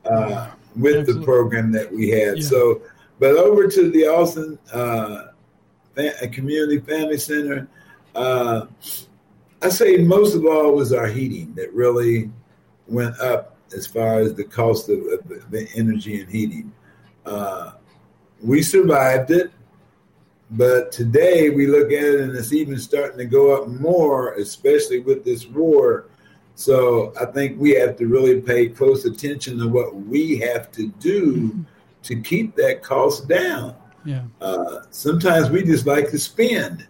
[0.06, 1.14] uh, with Absolutely.
[1.14, 2.38] the program that we had.
[2.38, 2.44] Yeah.
[2.44, 2.82] So,
[3.20, 5.28] but over to the Austin uh,
[6.32, 7.68] Community Family Center,
[8.16, 8.66] uh,
[9.62, 12.32] I say most of all was our heating that really
[12.88, 16.72] went up as far as the cost of, of the energy and heating.
[17.26, 17.74] Uh,
[18.42, 19.52] we survived it,
[20.52, 25.00] but today we look at it and it's even starting to go up more, especially
[25.00, 26.08] with this war
[26.56, 30.88] so I think we have to really pay close attention to what we have to
[31.00, 31.62] do mm-hmm.
[32.04, 33.76] to keep that cost down.
[34.06, 34.24] Yeah.
[34.40, 36.88] Uh, sometimes we just like to spend.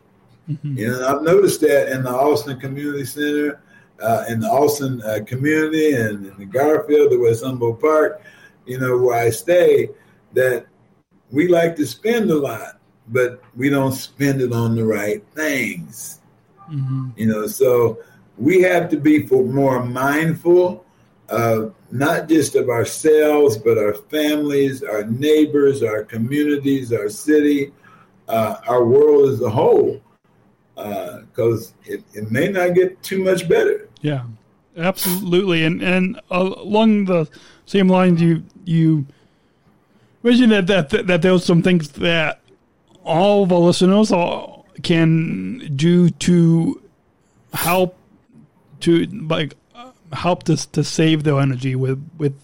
[0.49, 0.77] Mm-hmm.
[0.77, 3.61] You know, I've noticed that in the Austin Community Center,
[4.01, 8.21] uh, in the Austin uh, community, and in the Garfield, the West Humboldt Park,
[8.65, 9.89] you know, where I stay,
[10.33, 10.65] that
[11.31, 16.19] we like to spend a lot, but we don't spend it on the right things.
[16.69, 17.09] Mm-hmm.
[17.15, 17.99] You know, so
[18.41, 20.83] we have to be for more mindful
[21.29, 27.71] of not just of ourselves, but our families, our neighbors, our communities, our city,
[28.27, 30.01] uh, our world as a whole,
[30.75, 33.87] because uh, it, it may not get too much better.
[34.01, 34.23] Yeah,
[34.75, 35.63] absolutely.
[35.63, 37.29] And and along the
[37.67, 39.05] same lines, you you
[40.23, 42.41] mentioned that that that there are some things that
[43.03, 44.11] all our listeners
[44.81, 46.81] can do to
[47.53, 47.97] help
[48.81, 49.55] to like
[50.13, 52.35] help us to save their energy with with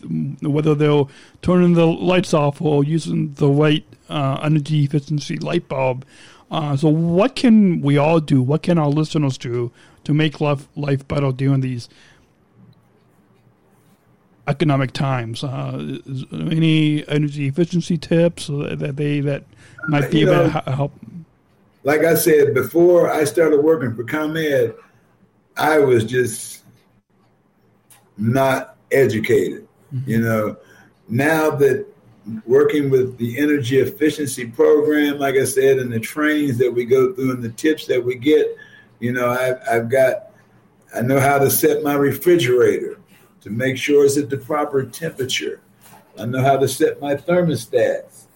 [0.41, 1.03] whether they're
[1.41, 6.05] turning the lights off or using the right uh, energy efficiency light bulb.
[6.49, 8.41] Uh, so, what can we all do?
[8.41, 9.71] What can our listeners do
[10.05, 11.89] to make life life better during these
[14.47, 15.43] economic times?
[15.43, 15.99] Uh,
[16.33, 19.43] any energy efficiency tips that they that
[19.89, 20.93] might be you able know, to help?
[21.83, 24.73] Like I said before, I started working for ComEd
[25.57, 26.63] I was just
[28.17, 29.67] not educated.
[29.93, 30.09] Mm-hmm.
[30.09, 30.57] You know,
[31.07, 31.85] now that
[32.45, 37.13] working with the energy efficiency program, like I said, and the trainings that we go
[37.13, 38.55] through and the tips that we get,
[38.99, 40.31] you know, I've, I've got,
[40.93, 42.99] I know how to set my refrigerator
[43.41, 45.61] to make sure it's at the proper temperature.
[46.19, 48.27] I know how to set my thermostats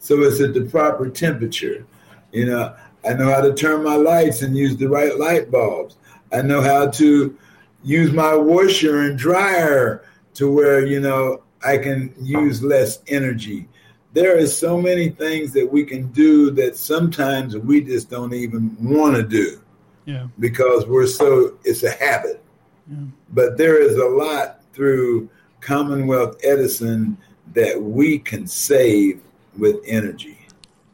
[0.00, 1.86] so it's at the proper temperature.
[2.32, 5.96] You know, I know how to turn my lights and use the right light bulbs.
[6.32, 7.36] I know how to
[7.82, 10.04] use my washer and dryer
[10.34, 13.68] to where, you know, I can use less energy.
[14.12, 18.76] There are so many things that we can do that sometimes we just don't even
[18.80, 19.60] want to do.
[20.06, 20.26] Yeah.
[20.38, 22.42] Because we're so it's a habit.
[22.90, 23.04] Yeah.
[23.30, 25.28] But there is a lot through
[25.60, 27.16] Commonwealth Edison
[27.52, 29.20] that we can save
[29.58, 30.39] with energy.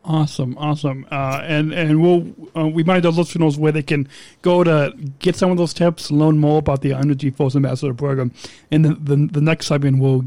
[0.08, 4.06] Awesome, awesome, uh, and and we'll uh, remind our listeners where they can
[4.40, 8.30] go to get some of those tips, learn more about the Energy Force Ambassador program,
[8.70, 10.24] and the the, the next segment will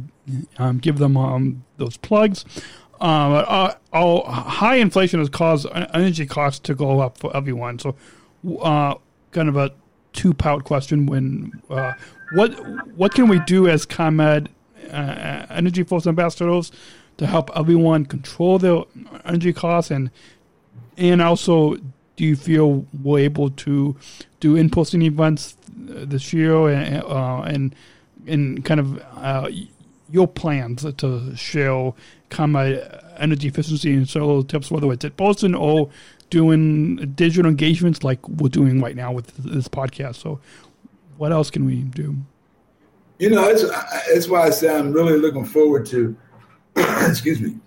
[0.57, 2.43] um, give them um, those plugs.
[2.99, 7.79] Uh, uh, high inflation has caused energy costs to go up for everyone.
[7.79, 7.95] So,
[8.59, 8.95] uh,
[9.31, 9.71] kind of a
[10.11, 11.93] two part question: When uh,
[12.33, 12.49] what
[12.97, 14.49] what can we do as ComEd
[14.91, 16.73] uh, Energy Force ambassadors
[17.19, 18.83] to help everyone control their
[19.25, 20.09] energy costs and
[20.97, 21.75] and also
[22.15, 23.95] do you feel we're able to
[24.39, 27.75] do in-person events this year and uh, and
[28.25, 29.49] and kind of uh,
[30.11, 31.93] your plans to share
[32.29, 35.89] kind of energy efficiency and solar tips, whether it's at Austin or
[36.29, 40.15] doing digital engagements like we're doing right now with this podcast.
[40.15, 40.39] So,
[41.17, 42.15] what else can we do?
[43.17, 43.53] You know,
[44.13, 46.15] that's why I say I'm really looking forward to
[47.07, 47.57] excuse me,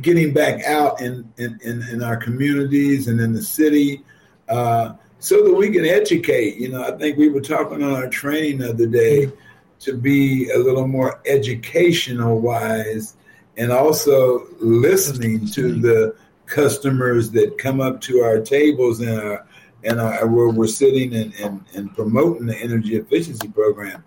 [0.00, 4.04] getting back out in, in, in, in, our communities and in the city
[4.48, 6.56] uh, so that we can educate.
[6.56, 9.32] You know, I think we were talking on our training the other day
[9.80, 13.16] to be a little more educational wise
[13.56, 16.16] and also listening to the
[16.46, 19.46] customers that come up to our tables and our
[19.84, 24.02] and our, where we're sitting and, and, and promoting the energy efficiency program,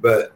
[0.00, 0.32] but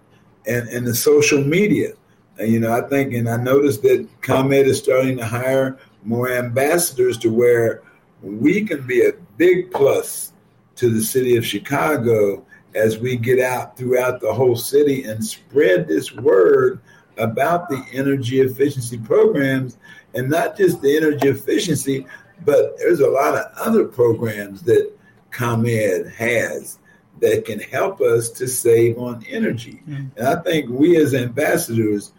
[0.47, 1.93] and, and the social media.
[2.39, 6.31] And, you know, I think, and I noticed that ComEd is starting to hire more
[6.31, 7.83] ambassadors to where
[8.23, 10.33] we can be a big plus
[10.77, 15.89] to the city of Chicago as we get out throughout the whole city and spread
[15.89, 16.81] this word
[17.17, 19.79] about the energy efficiency programs
[20.15, 22.07] and not just the energy efficiency,
[22.45, 24.93] but there's a lot of other programs that
[25.31, 26.79] ComEd has
[27.21, 29.83] that can help us to save on energy.
[29.89, 30.19] Mm-hmm.
[30.19, 32.13] And I think we as ambassadors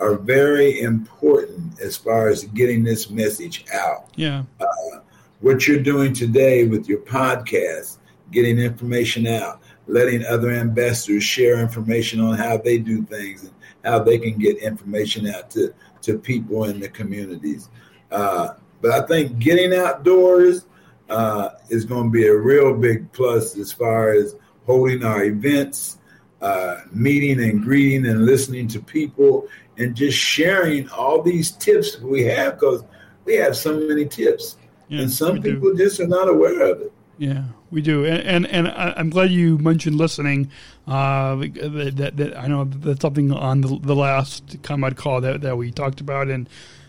[0.00, 4.10] are very important as far as getting this message out.
[4.16, 4.44] Yeah.
[4.60, 5.00] Uh,
[5.40, 7.98] what you're doing today with your podcast,
[8.30, 13.52] getting information out, letting other ambassadors share information on how they do things and
[13.84, 15.72] how they can get information out to,
[16.02, 17.68] to people in the communities.
[18.10, 20.66] Uh, but I think getting outdoors
[21.08, 24.36] uh, is going to be a real big plus as far as
[24.66, 25.98] holding our events,
[26.44, 32.22] uh, meeting and greeting and listening to people and just sharing all these tips we
[32.22, 32.84] have because
[33.24, 35.78] we have so many tips, yeah, and some people do.
[35.78, 36.92] just are not aware of it.
[37.16, 40.50] Yeah, we do, and and, and I'm glad you mentioned listening.
[40.86, 45.56] Uh, that, that I know that's something on the, the last ComEd call that, that
[45.56, 46.46] we talked about, and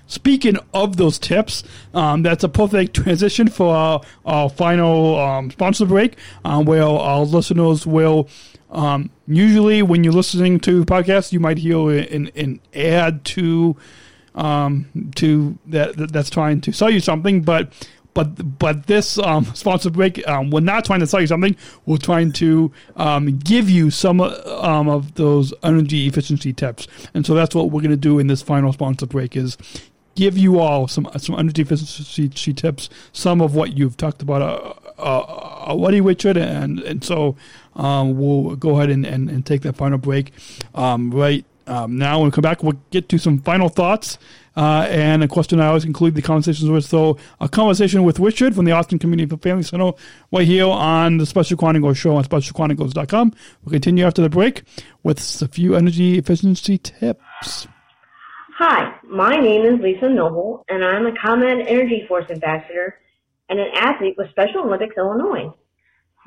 [0.07, 5.85] speaking of those tips, um, that's a perfect transition for our, our final um, sponsor
[5.85, 8.27] break, um, where our listeners will
[8.75, 13.75] um, usually, when you're listening to podcasts, you might hear an, an ad to
[14.35, 17.71] um, to that that's trying to sell you something, but
[18.13, 21.55] but but this um, sponsor break, um, we're not trying to sell you something.
[21.85, 27.33] We're trying to um, give you some um, of those energy efficiency tips, and so
[27.33, 29.37] that's what we're going to do in this final sponsor break.
[29.37, 29.57] Is
[30.15, 34.73] give you all some some energy efficiency tips, some of what you've talked about uh,
[34.97, 35.21] uh,
[35.67, 37.35] already, Richard, and and so
[37.75, 40.31] um, we'll go ahead and, and, and, take that final break
[40.73, 42.19] um, right um, now.
[42.19, 44.17] When we come back, we'll get to some final thoughts.
[44.57, 46.85] Uh, and a question I always conclude the conversations with.
[46.85, 49.91] So, a conversation with Richard from the Austin Community for Family Center
[50.31, 53.33] right here on the Special Chronicles show on specialchronicles.com.
[53.63, 54.63] We'll continue after the break
[55.03, 57.67] with a few energy efficiency tips.
[58.57, 62.97] Hi, my name is Lisa Noble, and I'm a ComEd Energy Force Ambassador
[63.49, 65.53] and an athlete with Special Olympics Illinois.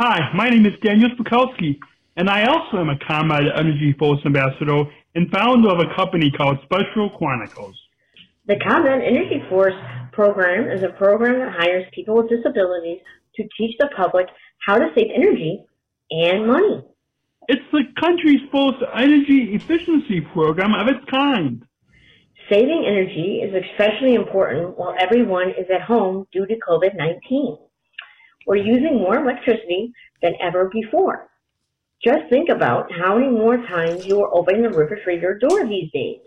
[0.00, 1.76] Hi, my name is Daniel Smrokowski,
[2.16, 4.84] and I also am a ComEd Energy Force Ambassador
[5.16, 7.74] and founder of a company called Special Chronicles.
[8.46, 9.74] The ComEd Energy Force
[10.12, 13.00] program is a program that hires people with disabilities
[13.34, 14.28] to teach the public
[14.64, 15.64] how to save energy
[16.12, 16.84] and money.
[17.48, 21.66] It's the country's first energy efficiency program of its kind.
[22.48, 27.67] Saving energy is especially important while everyone is at home due to COVID-19.
[28.48, 29.92] We're using more electricity
[30.22, 31.28] than ever before.
[32.02, 36.20] Just think about how many more times you are opening the refrigerator door these days.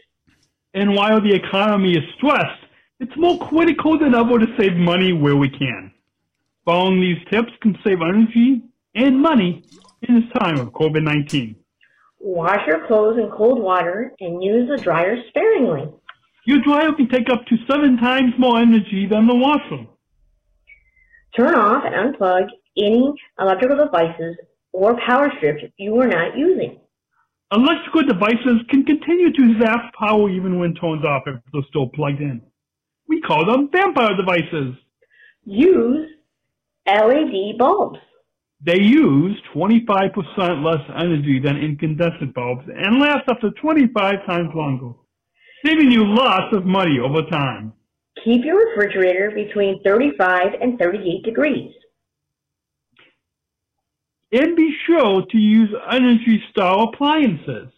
[0.76, 2.62] And while the economy is stressed,
[3.00, 5.92] it's more critical than ever to save money where we can.
[6.64, 8.62] Following these tips can save energy
[8.94, 9.64] and money
[10.04, 11.56] in this time of COVID-19.
[12.20, 15.92] Wash your clothes in cold water and use the dryer sparingly.
[16.46, 19.88] Your dryer can take up to seven times more energy than the washer.
[21.36, 24.38] Turn off and unplug any electrical devices
[24.74, 26.80] or power strips you are not using.
[27.54, 32.22] Electrical devices can continue to zap power even when turned off if they're still plugged
[32.22, 32.42] in.
[33.08, 34.76] We call them vampire devices.
[35.44, 36.10] Use
[36.88, 38.00] LED bulbs.
[38.64, 44.94] They use 25% less energy than incandescent bulbs and last up to 25 times longer,
[45.66, 47.74] saving you lots of money over time.
[48.24, 51.74] Keep your refrigerator between 35 and 38 degrees.
[54.32, 57.70] And be sure to use Energy Star appliances.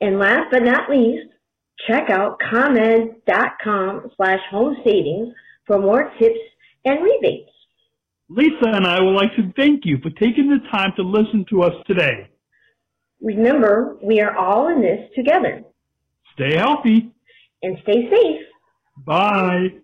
[0.00, 1.28] And last but not least,
[1.86, 5.34] check out ComEd.com slash home savings
[5.66, 6.38] for more tips
[6.84, 7.50] and rebates.
[8.30, 11.62] Lisa and I would like to thank you for taking the time to listen to
[11.62, 12.28] us today.
[13.20, 15.62] Remember, we are all in this together.
[16.34, 17.10] Stay healthy.
[17.62, 18.47] And stay safe.
[19.04, 19.74] Bye.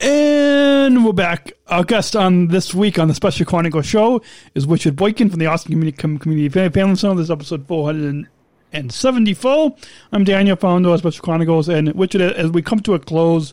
[0.00, 1.52] And we're back.
[1.66, 4.22] Our guest on this week on the Special Chronicle Show
[4.54, 7.16] is Richard Boykin from the Austin Community, Community Family Center.
[7.16, 9.76] This is episode 474.
[10.12, 11.68] I'm Daniel, founder of Special Chronicles.
[11.68, 13.52] And Richard, as we come to a close,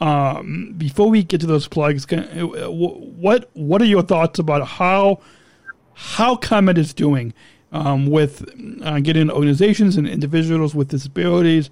[0.00, 5.20] um, before we get to those plugs, can, what what are your thoughts about how
[5.94, 7.32] how ComEd is doing
[7.72, 8.46] um, with
[8.82, 11.70] uh, getting organizations and individuals with disabilities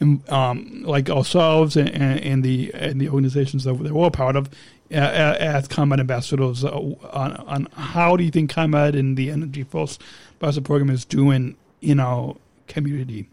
[0.00, 4.50] um, like ourselves and, and, the and the organizations that we're all part of
[4.92, 9.64] uh, as ComEd ambassadors uh, on, on how do you think ComEd and the Energy
[9.64, 9.98] Force
[10.34, 12.36] Ambassador program is doing in our
[12.68, 13.28] community?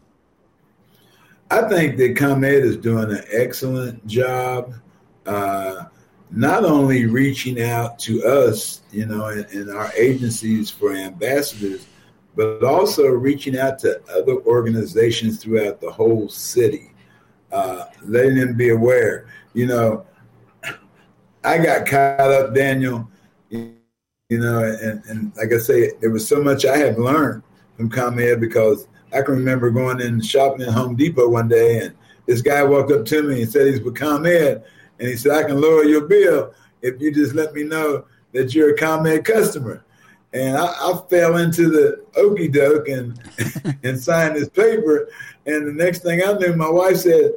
[1.52, 4.74] I think that ComEd is doing an excellent job,
[5.26, 5.86] uh,
[6.32, 11.86] not only reaching out to us, you know, and, and our agencies for ambassadors,
[12.36, 16.92] but also reaching out to other organizations throughout the whole city,
[17.52, 19.28] uh, letting them be aware.
[19.54, 20.06] You know,
[21.44, 23.10] I got caught up, Daniel,
[23.50, 27.44] you know, and, and like I say, there was so much I had learned
[27.78, 31.96] from ComEd because I can remember going in shopping at Home Depot one day and
[32.26, 34.64] this guy walked up to me and said he's with ComEd
[35.00, 38.56] and he said, I can lower your bill if you just let me know that
[38.56, 39.84] you're a ComEd customer
[40.34, 43.20] and I, I fell into the okey doke and
[43.84, 45.10] and signed this paper.
[45.46, 47.32] And the next thing I knew, my wife said,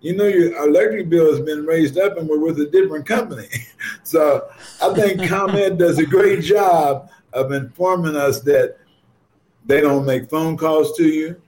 [0.00, 3.48] "You know, your electric bill has been raised up, and we're with a different company."
[4.02, 4.48] so
[4.82, 8.76] I think ComEd does a great job of informing us that
[9.66, 11.40] they don't make phone calls to you.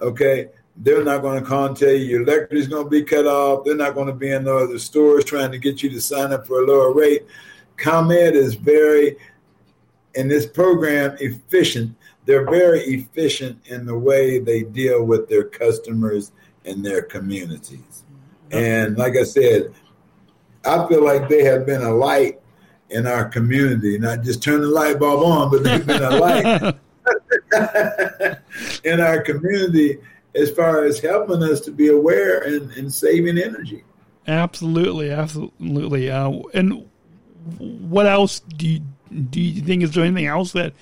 [0.00, 0.48] Okay,
[0.78, 3.26] they're not going to call and tell you your electric is going to be cut
[3.26, 3.64] off.
[3.64, 6.32] They're not going to be in the other stores trying to get you to sign
[6.32, 7.24] up for a lower rate.
[7.76, 9.16] ComEd is very
[10.16, 11.94] in this program efficient.
[12.24, 16.32] They're very efficient in the way they deal with their customers
[16.64, 18.02] and their communities.
[18.50, 19.72] And like I said,
[20.64, 22.40] I feel like they have been a light
[22.90, 26.76] in our community, not just turn the light bulb on, but they've been a light
[28.84, 29.98] in our community
[30.34, 33.84] as far as helping us to be aware and, and saving energy.
[34.26, 36.10] Absolutely, absolutely.
[36.10, 36.88] Uh, and
[37.58, 38.80] what else do you
[39.30, 40.72] do you think is there anything else that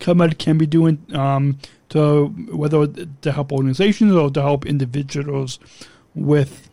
[0.00, 1.58] ComEd can be doing um,
[1.90, 5.58] to whether to help organizations or to help individuals
[6.14, 6.70] with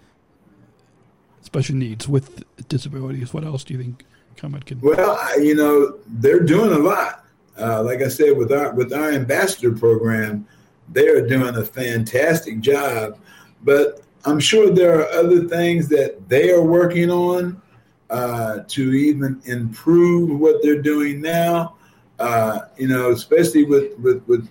[1.41, 3.34] special needs with disabilities?
[3.34, 4.05] What else do you think
[4.38, 4.82] ComEd can?
[4.82, 7.26] Well, you know, they're doing a lot.
[7.59, 10.47] Uh, like I said, with our with our ambassador program,
[10.91, 13.18] they are doing a fantastic job.
[13.64, 17.62] But I'm sure there are other things that they are working on
[18.12, 21.76] uh, to even improve what they're doing now.
[22.20, 24.47] Uh, you know, especially with with, with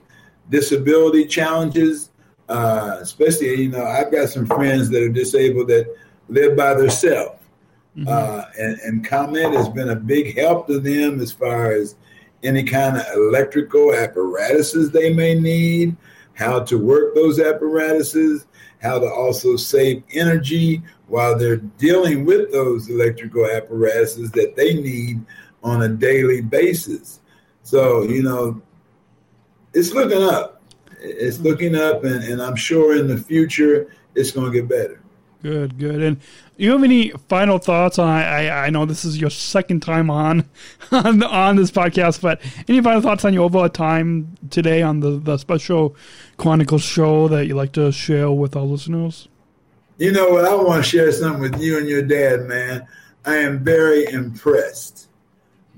[0.48, 2.11] disability challenges.
[2.48, 5.86] Uh, especially, you know, I've got some friends that are disabled that
[6.28, 7.38] live by themselves.
[7.96, 8.08] Mm-hmm.
[8.08, 11.94] Uh, and, and ComEd has been a big help to them as far as
[12.42, 15.96] any kind of electrical apparatuses they may need,
[16.34, 18.46] how to work those apparatuses,
[18.81, 25.20] how to also save energy while they're dealing with those electrical apparatuses that they need
[25.62, 27.20] on a daily basis.
[27.62, 28.62] So, you know,
[29.74, 30.62] it's looking up.
[31.01, 31.47] It's mm-hmm.
[31.47, 35.01] looking up, and, and I'm sure in the future it's going to get better.
[35.43, 36.03] Good, good.
[36.03, 36.20] And
[36.59, 38.09] you have any final thoughts on?
[38.09, 40.47] I, I know this is your second time on,
[40.93, 45.12] on on this podcast, but any final thoughts on your overall time today on the
[45.12, 45.97] the special
[46.41, 49.28] Chronicles show that you like to share with our listeners?
[49.99, 50.47] You know what?
[50.47, 52.86] I want to share something with you and your dad, man.
[53.26, 55.11] I am very impressed,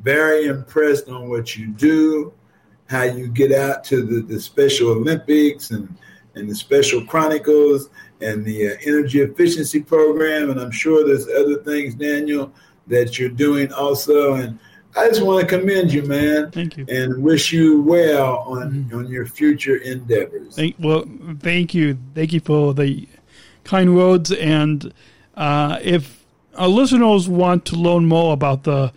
[0.00, 2.32] very impressed on what you do,
[2.86, 5.92] how you get out to the, the Special Olympics and
[6.36, 7.90] and the Special Chronicles
[8.20, 10.50] and the uh, energy efficiency program.
[10.50, 12.52] And I'm sure there's other things, Daniel,
[12.86, 14.34] that you're doing also.
[14.34, 14.58] And
[14.94, 16.50] I just want to commend you, man.
[16.50, 16.84] Thank you.
[16.88, 18.98] And wish you well on, mm-hmm.
[18.98, 20.56] on your future endeavors.
[20.56, 21.04] Thank, well,
[21.40, 21.98] thank you.
[22.14, 23.08] Thank you for the
[23.64, 24.32] kind words.
[24.32, 24.92] And
[25.34, 26.24] uh, if
[26.56, 28.92] our listeners want to learn more about the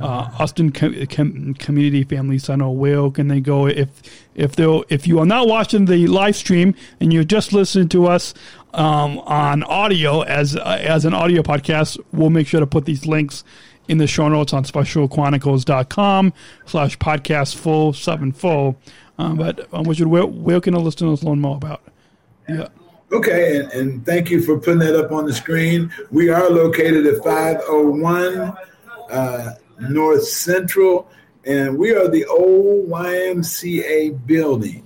[0.00, 3.66] uh, Austin Com- Com- Community Family Center, where can they go?
[3.66, 3.88] If
[4.34, 8.06] if they if you are not watching the live stream and you're just listening to
[8.06, 8.34] us
[8.74, 13.06] um, on audio as uh, as an audio podcast, we'll make sure to put these
[13.06, 13.44] links
[13.88, 16.32] in the show notes on specialchronicles.com
[16.66, 18.76] slash podcast full seven full.
[19.18, 21.82] Um, but um, Richard, where, where can the listeners learn more about?
[22.48, 22.68] Yeah.
[23.12, 25.92] Okay, and, and thank you for putting that up on the screen.
[26.10, 28.56] We are located at 501
[29.10, 31.08] uh, North Central,
[31.44, 34.82] and we are the old YMCA building.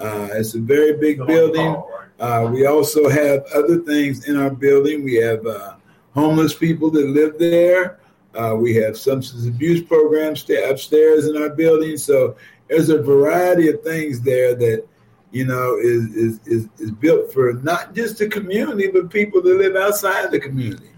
[0.00, 1.80] Uh, it's a very big building.
[2.18, 5.04] Uh, we also have other things in our building.
[5.04, 5.74] We have uh,
[6.12, 7.98] homeless people that live there.
[8.34, 11.96] Uh, we have substance abuse programs upstairs in our building.
[11.96, 12.36] So
[12.68, 14.86] there's a variety of things there that
[15.30, 19.56] you know is is is, is built for not just the community, but people that
[19.56, 20.90] live outside the community.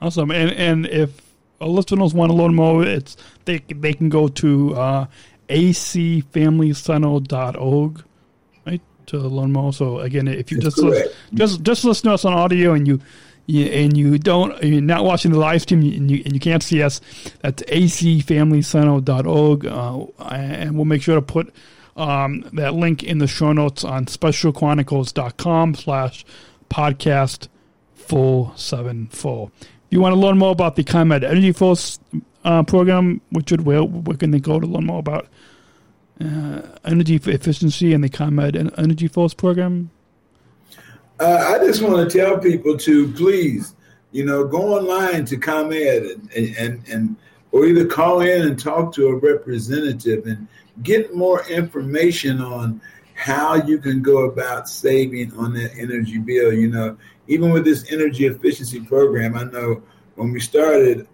[0.00, 0.30] Awesome.
[0.30, 5.06] And and if listeners want to learn more, it's they they can go to uh,
[5.48, 8.04] acfamilycenter.org,
[8.66, 9.72] right, to learn more.
[9.72, 13.00] So again, if you just listen, just just listen to us on audio and you
[13.48, 16.82] and you don't you're not watching the live stream and you and you can't see
[16.82, 17.00] us,
[17.40, 21.52] that's acfamilycenter.org, uh, and we'll make sure to put.
[21.96, 26.24] Um, that link in the show notes on specialchronicles.com slash
[26.70, 27.48] podcast
[27.94, 31.98] full seven full If you want to learn more about the ComEd Energy Force
[32.44, 35.28] uh, program, Richard, where, where can they go to learn more about
[36.20, 39.90] uh, energy efficiency and the ComEd Energy Force program?
[41.20, 43.74] Uh, I just want to tell people to please,
[44.10, 47.16] you know, go online to ComEd and, and, and
[47.52, 50.48] or either call in and talk to a representative and
[50.82, 52.80] get more information on
[53.12, 56.54] how you can go about saving on that energy bill.
[56.54, 56.96] You know,
[57.28, 59.82] even with this energy efficiency program, I know
[60.14, 61.06] when we started,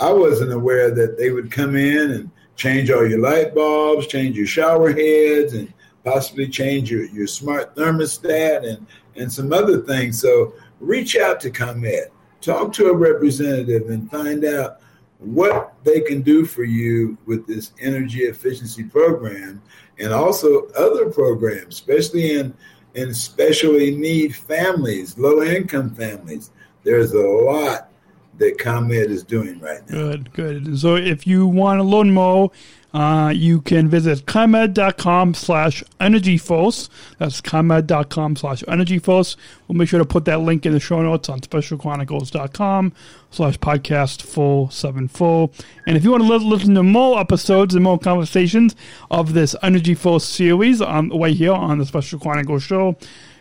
[0.00, 4.34] I wasn't aware that they would come in and change all your light bulbs, change
[4.34, 5.70] your shower heads, and
[6.04, 8.86] possibly change your, your smart thermostat and,
[9.16, 10.20] and some other things.
[10.20, 12.10] So reach out to ComEd,
[12.40, 14.80] talk to a representative, and find out
[15.18, 19.62] what they can do for you with this energy efficiency program
[19.98, 22.54] and also other programs, especially in
[22.94, 26.50] in especially need families, low income families.
[26.82, 27.90] There's a lot
[28.38, 29.94] that ComEd is doing right now.
[29.94, 30.78] Good, good.
[30.78, 32.50] So if you want to learn more,
[32.94, 36.88] uh, you can visit comed.com slash energyforce.
[37.18, 39.36] That's comed.com slash energyforce.
[39.66, 42.92] We'll make sure to put that link in the show notes on specialchronicles.com
[43.30, 45.52] slash podcast full seven full.
[45.86, 48.76] And if you want to listen to more episodes and more conversations
[49.10, 52.96] of this Energy Force series on the way here on the Special Chronicles show,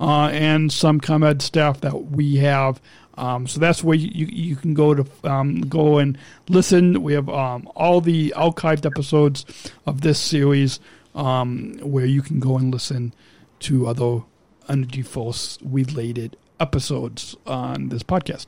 [0.00, 2.80] uh, and some ComEd staff that we have.
[3.16, 7.02] Um, so that's where you, you, you can go to um, go and listen.
[7.02, 9.46] We have um, all the archived episodes
[9.86, 10.80] of this series
[11.14, 13.14] um, where you can go and listen
[13.60, 14.22] to other
[14.68, 18.46] Energy Force related episodes on this podcast.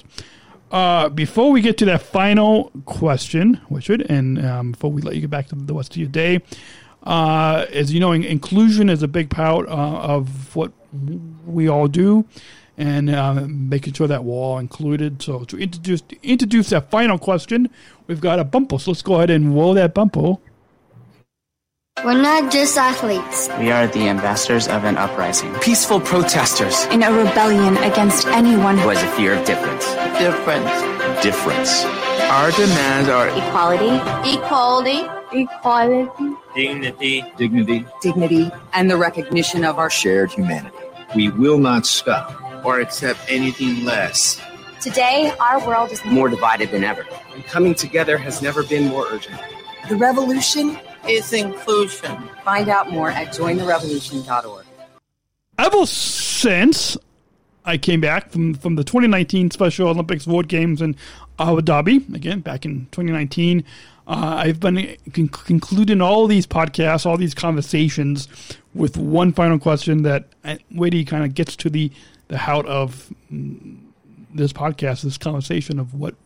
[0.70, 5.20] Uh, before we get to that final question, Richard, and um, before we let you
[5.20, 6.40] get back to the rest of your day,
[7.04, 10.72] uh, as you know, inclusion is a big part uh, of what
[11.46, 12.24] we all do,
[12.76, 15.22] and uh, making sure that we're all included.
[15.22, 17.70] So to introduce to introduce that final question,
[18.08, 18.78] we've got a bumper.
[18.80, 20.34] So let's go ahead and roll that bumper.
[22.04, 23.48] We're not just athletes.
[23.58, 25.54] We are the ambassadors of an uprising.
[25.60, 26.84] Peaceful protesters.
[26.86, 29.86] In a rebellion against anyone who has a fear of difference.
[30.18, 31.22] Difference.
[31.22, 31.84] Difference.
[32.28, 34.36] Our demands are equality.
[34.36, 35.08] Equality.
[35.32, 36.36] Equality.
[36.54, 37.24] Dignity.
[37.38, 37.86] Dignity.
[38.02, 38.50] Dignity.
[38.74, 40.76] And the recognition of our shared humanity.
[41.14, 42.30] We will not stop
[42.62, 44.38] or accept anything less.
[44.82, 47.06] Today, our world is more divided than ever.
[47.34, 49.40] And coming together has never been more urgent.
[49.88, 50.78] The revolution
[51.08, 52.16] is inclusion.
[52.44, 54.66] Find out more at jointherevolution.org.
[55.58, 56.96] Ever since
[57.64, 60.96] I came back from, from the 2019 Special Olympics World Games in
[61.38, 63.64] Abu Dhabi, again, back in 2019,
[64.06, 68.28] uh, I've been con- concluding all these podcasts, all these conversations
[68.74, 70.28] with one final question that
[70.74, 71.90] really kind of gets to the,
[72.28, 76.25] the heart of this podcast, this conversation of what we're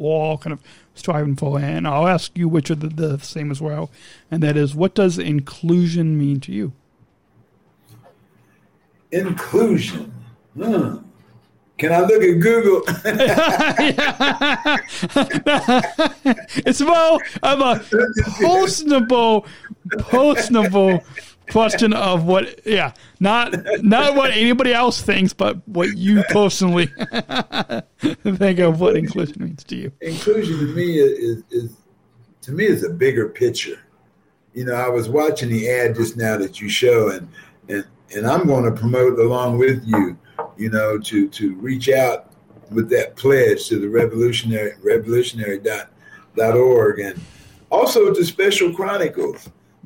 [0.00, 0.60] all kind of
[0.94, 1.60] striving for.
[1.60, 3.90] And I'll ask you which are the, the same as well,
[4.30, 6.72] and that is, what does inclusion mean to you?
[9.12, 10.12] Inclusion.
[10.54, 10.98] Hmm.
[11.78, 12.82] Can I look at Google?
[16.66, 17.82] it's more of a
[18.38, 19.46] personable,
[19.98, 21.02] personable
[21.50, 26.86] question of what, yeah, not not what anybody else thinks, but what you personally
[27.98, 29.92] think of what inclusion means to you.
[30.00, 31.76] Inclusion to me is, is
[32.42, 33.80] to me is a bigger picture.
[34.54, 37.28] You know, I was watching the ad just now that you show, and
[37.68, 37.84] and
[38.14, 40.18] and I'm going to promote along with you
[40.60, 42.32] you know, to to reach out
[42.70, 45.90] with that pledge to the revolutionary revolutionary dot
[46.36, 47.18] dot org and
[47.70, 48.24] also to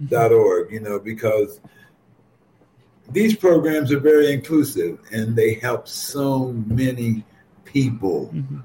[0.01, 1.61] specialchronicles.org, you know, because
[3.11, 7.25] these programs are very inclusive and they help so many
[7.65, 8.31] people.
[8.35, 8.61] Mm-hmm.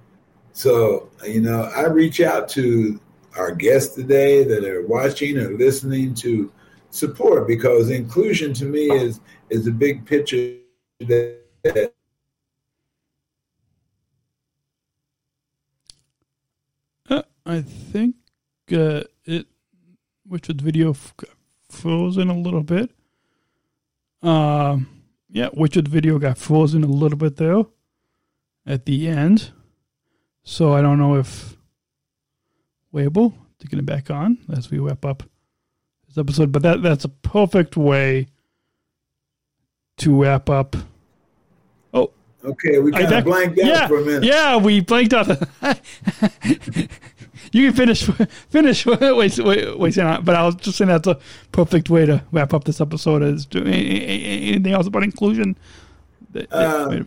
[0.54, 3.00] So, you know, I reach out to
[3.38, 6.52] our guests today that are watching or listening to
[6.90, 9.20] support because inclusion to me is
[9.50, 10.58] is a big picture
[11.00, 11.94] that
[17.46, 18.16] I think
[18.72, 19.48] uh, it,
[20.30, 21.14] Witchwood video f-
[21.70, 22.92] frozen a little bit.
[24.22, 27.64] Um, yeah, Witchwood video got frozen a little bit there
[28.66, 29.52] at the end.
[30.44, 31.58] So I don't know if
[32.92, 35.24] we're able to get it back on as we wrap up
[36.08, 36.52] this episode.
[36.52, 38.28] But that that's a perfect way
[39.98, 40.76] to wrap up.
[41.94, 42.12] Oh,
[42.44, 44.24] okay, we kind of blanked out yeah, for a minute.
[44.24, 45.28] Yeah, we blanked out.
[47.52, 48.04] you can finish
[48.50, 51.20] finish wait wait wait but I was just saying that's a
[51.52, 53.24] perfect way to wrap up this episode.
[53.24, 55.58] Is do anything else about inclusion?
[56.52, 57.04] Uh,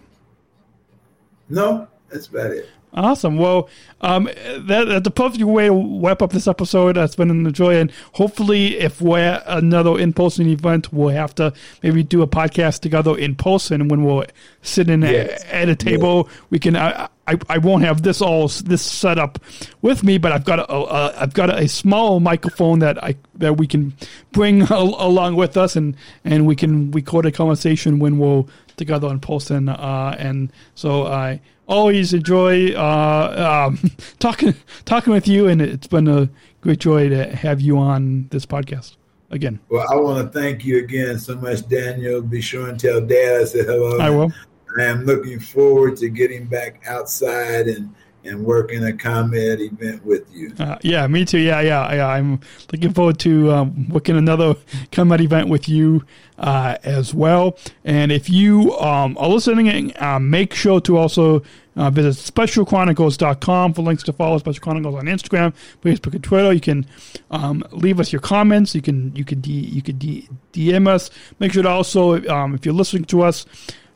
[1.49, 2.69] no, that's about it.
[2.95, 3.39] Awesome.
[3.39, 3.71] Well,
[4.03, 6.97] um, that, that's a perfect way to wrap up this episode.
[6.97, 12.03] That's been an joy, and hopefully, if we're another in-person event, we'll have to maybe
[12.03, 14.27] do a podcast together in person when we're
[14.61, 15.43] sitting yes.
[15.51, 16.29] at, a table.
[16.29, 16.41] Yes.
[16.51, 16.77] We can.
[16.77, 19.39] I, I, I won't have this all this set up
[19.81, 23.57] with me, but I've got a, a I've got a small microphone that I that
[23.57, 23.95] we can
[24.33, 28.45] bring along with us, and and we can record a conversation when we're
[28.77, 29.69] together in person.
[29.69, 31.41] Uh, and so I
[31.73, 34.55] always enjoy uh, um, talking
[34.85, 36.29] talking with you, and it's been a
[36.61, 38.97] great joy to have you on this podcast
[39.31, 39.59] again.
[39.69, 42.21] Well, I want to thank you again so much, Daniel.
[42.21, 43.99] Be sure and tell Dad I said hello.
[43.99, 44.33] I will.
[44.79, 47.95] I am looking forward to getting back outside and
[48.25, 50.53] and working a ComEd event with you.
[50.59, 51.39] Uh, yeah, me too.
[51.39, 52.07] Yeah, yeah, yeah.
[52.07, 52.41] I'm
[52.73, 54.55] looking forward to um, working another
[54.91, 56.05] ComEd event with you
[56.39, 57.57] uh, as well.
[57.85, 61.43] And if you um, are listening, uh, make sure to also
[61.77, 66.53] uh, visit specialchronicles.com for links to follow Special Chronicles on Instagram, Facebook, and Twitter.
[66.53, 66.87] You can
[67.31, 68.75] um, leave us your comments.
[68.75, 71.11] You can you can D, you can D, DM us.
[71.39, 73.47] Make sure to also um, if you're listening to us.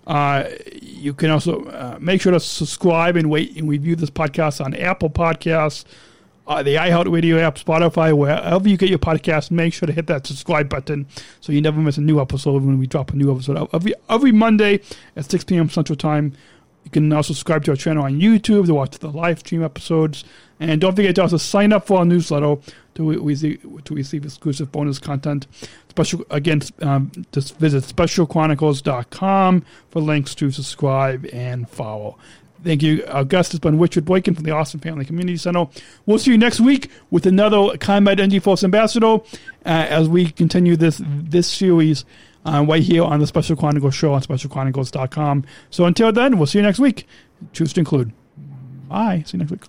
[0.07, 0.49] Uh,
[0.81, 4.75] you can also uh, make sure to subscribe and wait and review this podcast on
[4.75, 5.85] Apple Podcasts,
[6.47, 9.51] uh, the iHeartRadio app, Spotify, wherever you get your podcast.
[9.51, 11.07] Make sure to hit that subscribe button
[11.41, 14.33] so you never miss a new episode when we drop a new episode every every
[14.33, 14.81] Monday
[15.17, 15.69] at 6 p.m.
[15.69, 16.33] Central Time.
[16.85, 20.23] You can also subscribe to our channel on YouTube to watch the live stream episodes.
[20.61, 22.63] And don't forget to also sign up for our newsletter
[22.95, 23.13] to
[23.85, 25.49] to receive exclusive bonus content.
[25.97, 32.19] Special Again, um, just visit specialchronicles.com for links to subscribe and follow.
[32.63, 33.03] Thank you.
[33.07, 35.69] Augustus been Richard Boykin from the Austin Family Community Center.
[36.05, 39.21] We'll see you next week with another ComEd Energy Force Ambassador uh,
[39.65, 42.05] as we continue this this series
[42.45, 45.45] uh, right here on the Special Chronicles show on specialchronicles.com.
[45.71, 47.07] So until then, we'll see you next week.
[47.55, 48.13] Choose to include.
[48.89, 49.23] Bye.
[49.25, 49.63] See you next week.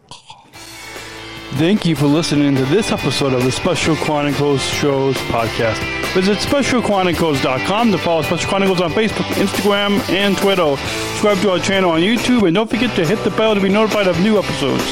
[1.55, 5.81] Thank you for listening to this episode of the Special Chronicles Shows podcast.
[6.13, 10.75] Visit specialchronicles.com to follow Special Chronicles on Facebook, Instagram, and Twitter.
[10.77, 13.69] Subscribe to our channel on YouTube, and don't forget to hit the bell to be
[13.69, 14.83] notified of new episodes.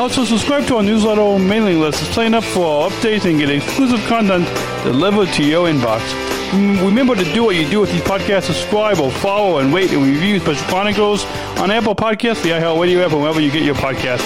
[0.00, 3.50] Also, subscribe to our newsletter mailing list to sign up for our updates and get
[3.50, 4.46] exclusive content
[4.84, 6.37] delivered to your inbox.
[6.52, 8.44] Remember to do what you do with these podcasts.
[8.44, 11.24] Subscribe or follow and rate and review Special Chronicles
[11.58, 14.24] on Apple Podcasts, the iHeartRadio app, or wherever you get your podcasts.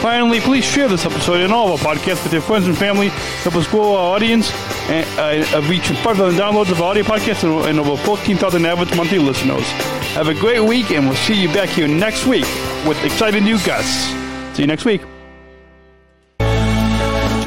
[0.00, 3.08] Finally, please share this episode and all of our podcasts with your friends and family.
[3.08, 4.52] Help us grow our audience
[4.88, 9.18] and uh, reach 5,000 downloads of our audio podcasts and, and over 14,000 average monthly
[9.18, 9.66] listeners.
[10.12, 12.46] Have a great week, and we'll see you back here next week
[12.86, 14.12] with exciting new guests.
[14.56, 15.02] See you next week.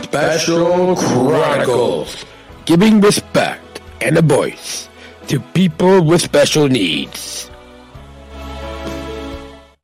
[0.03, 2.25] Special Chronicles,
[2.65, 3.66] giving respect
[4.01, 4.89] and a voice
[5.27, 7.49] to people with special needs.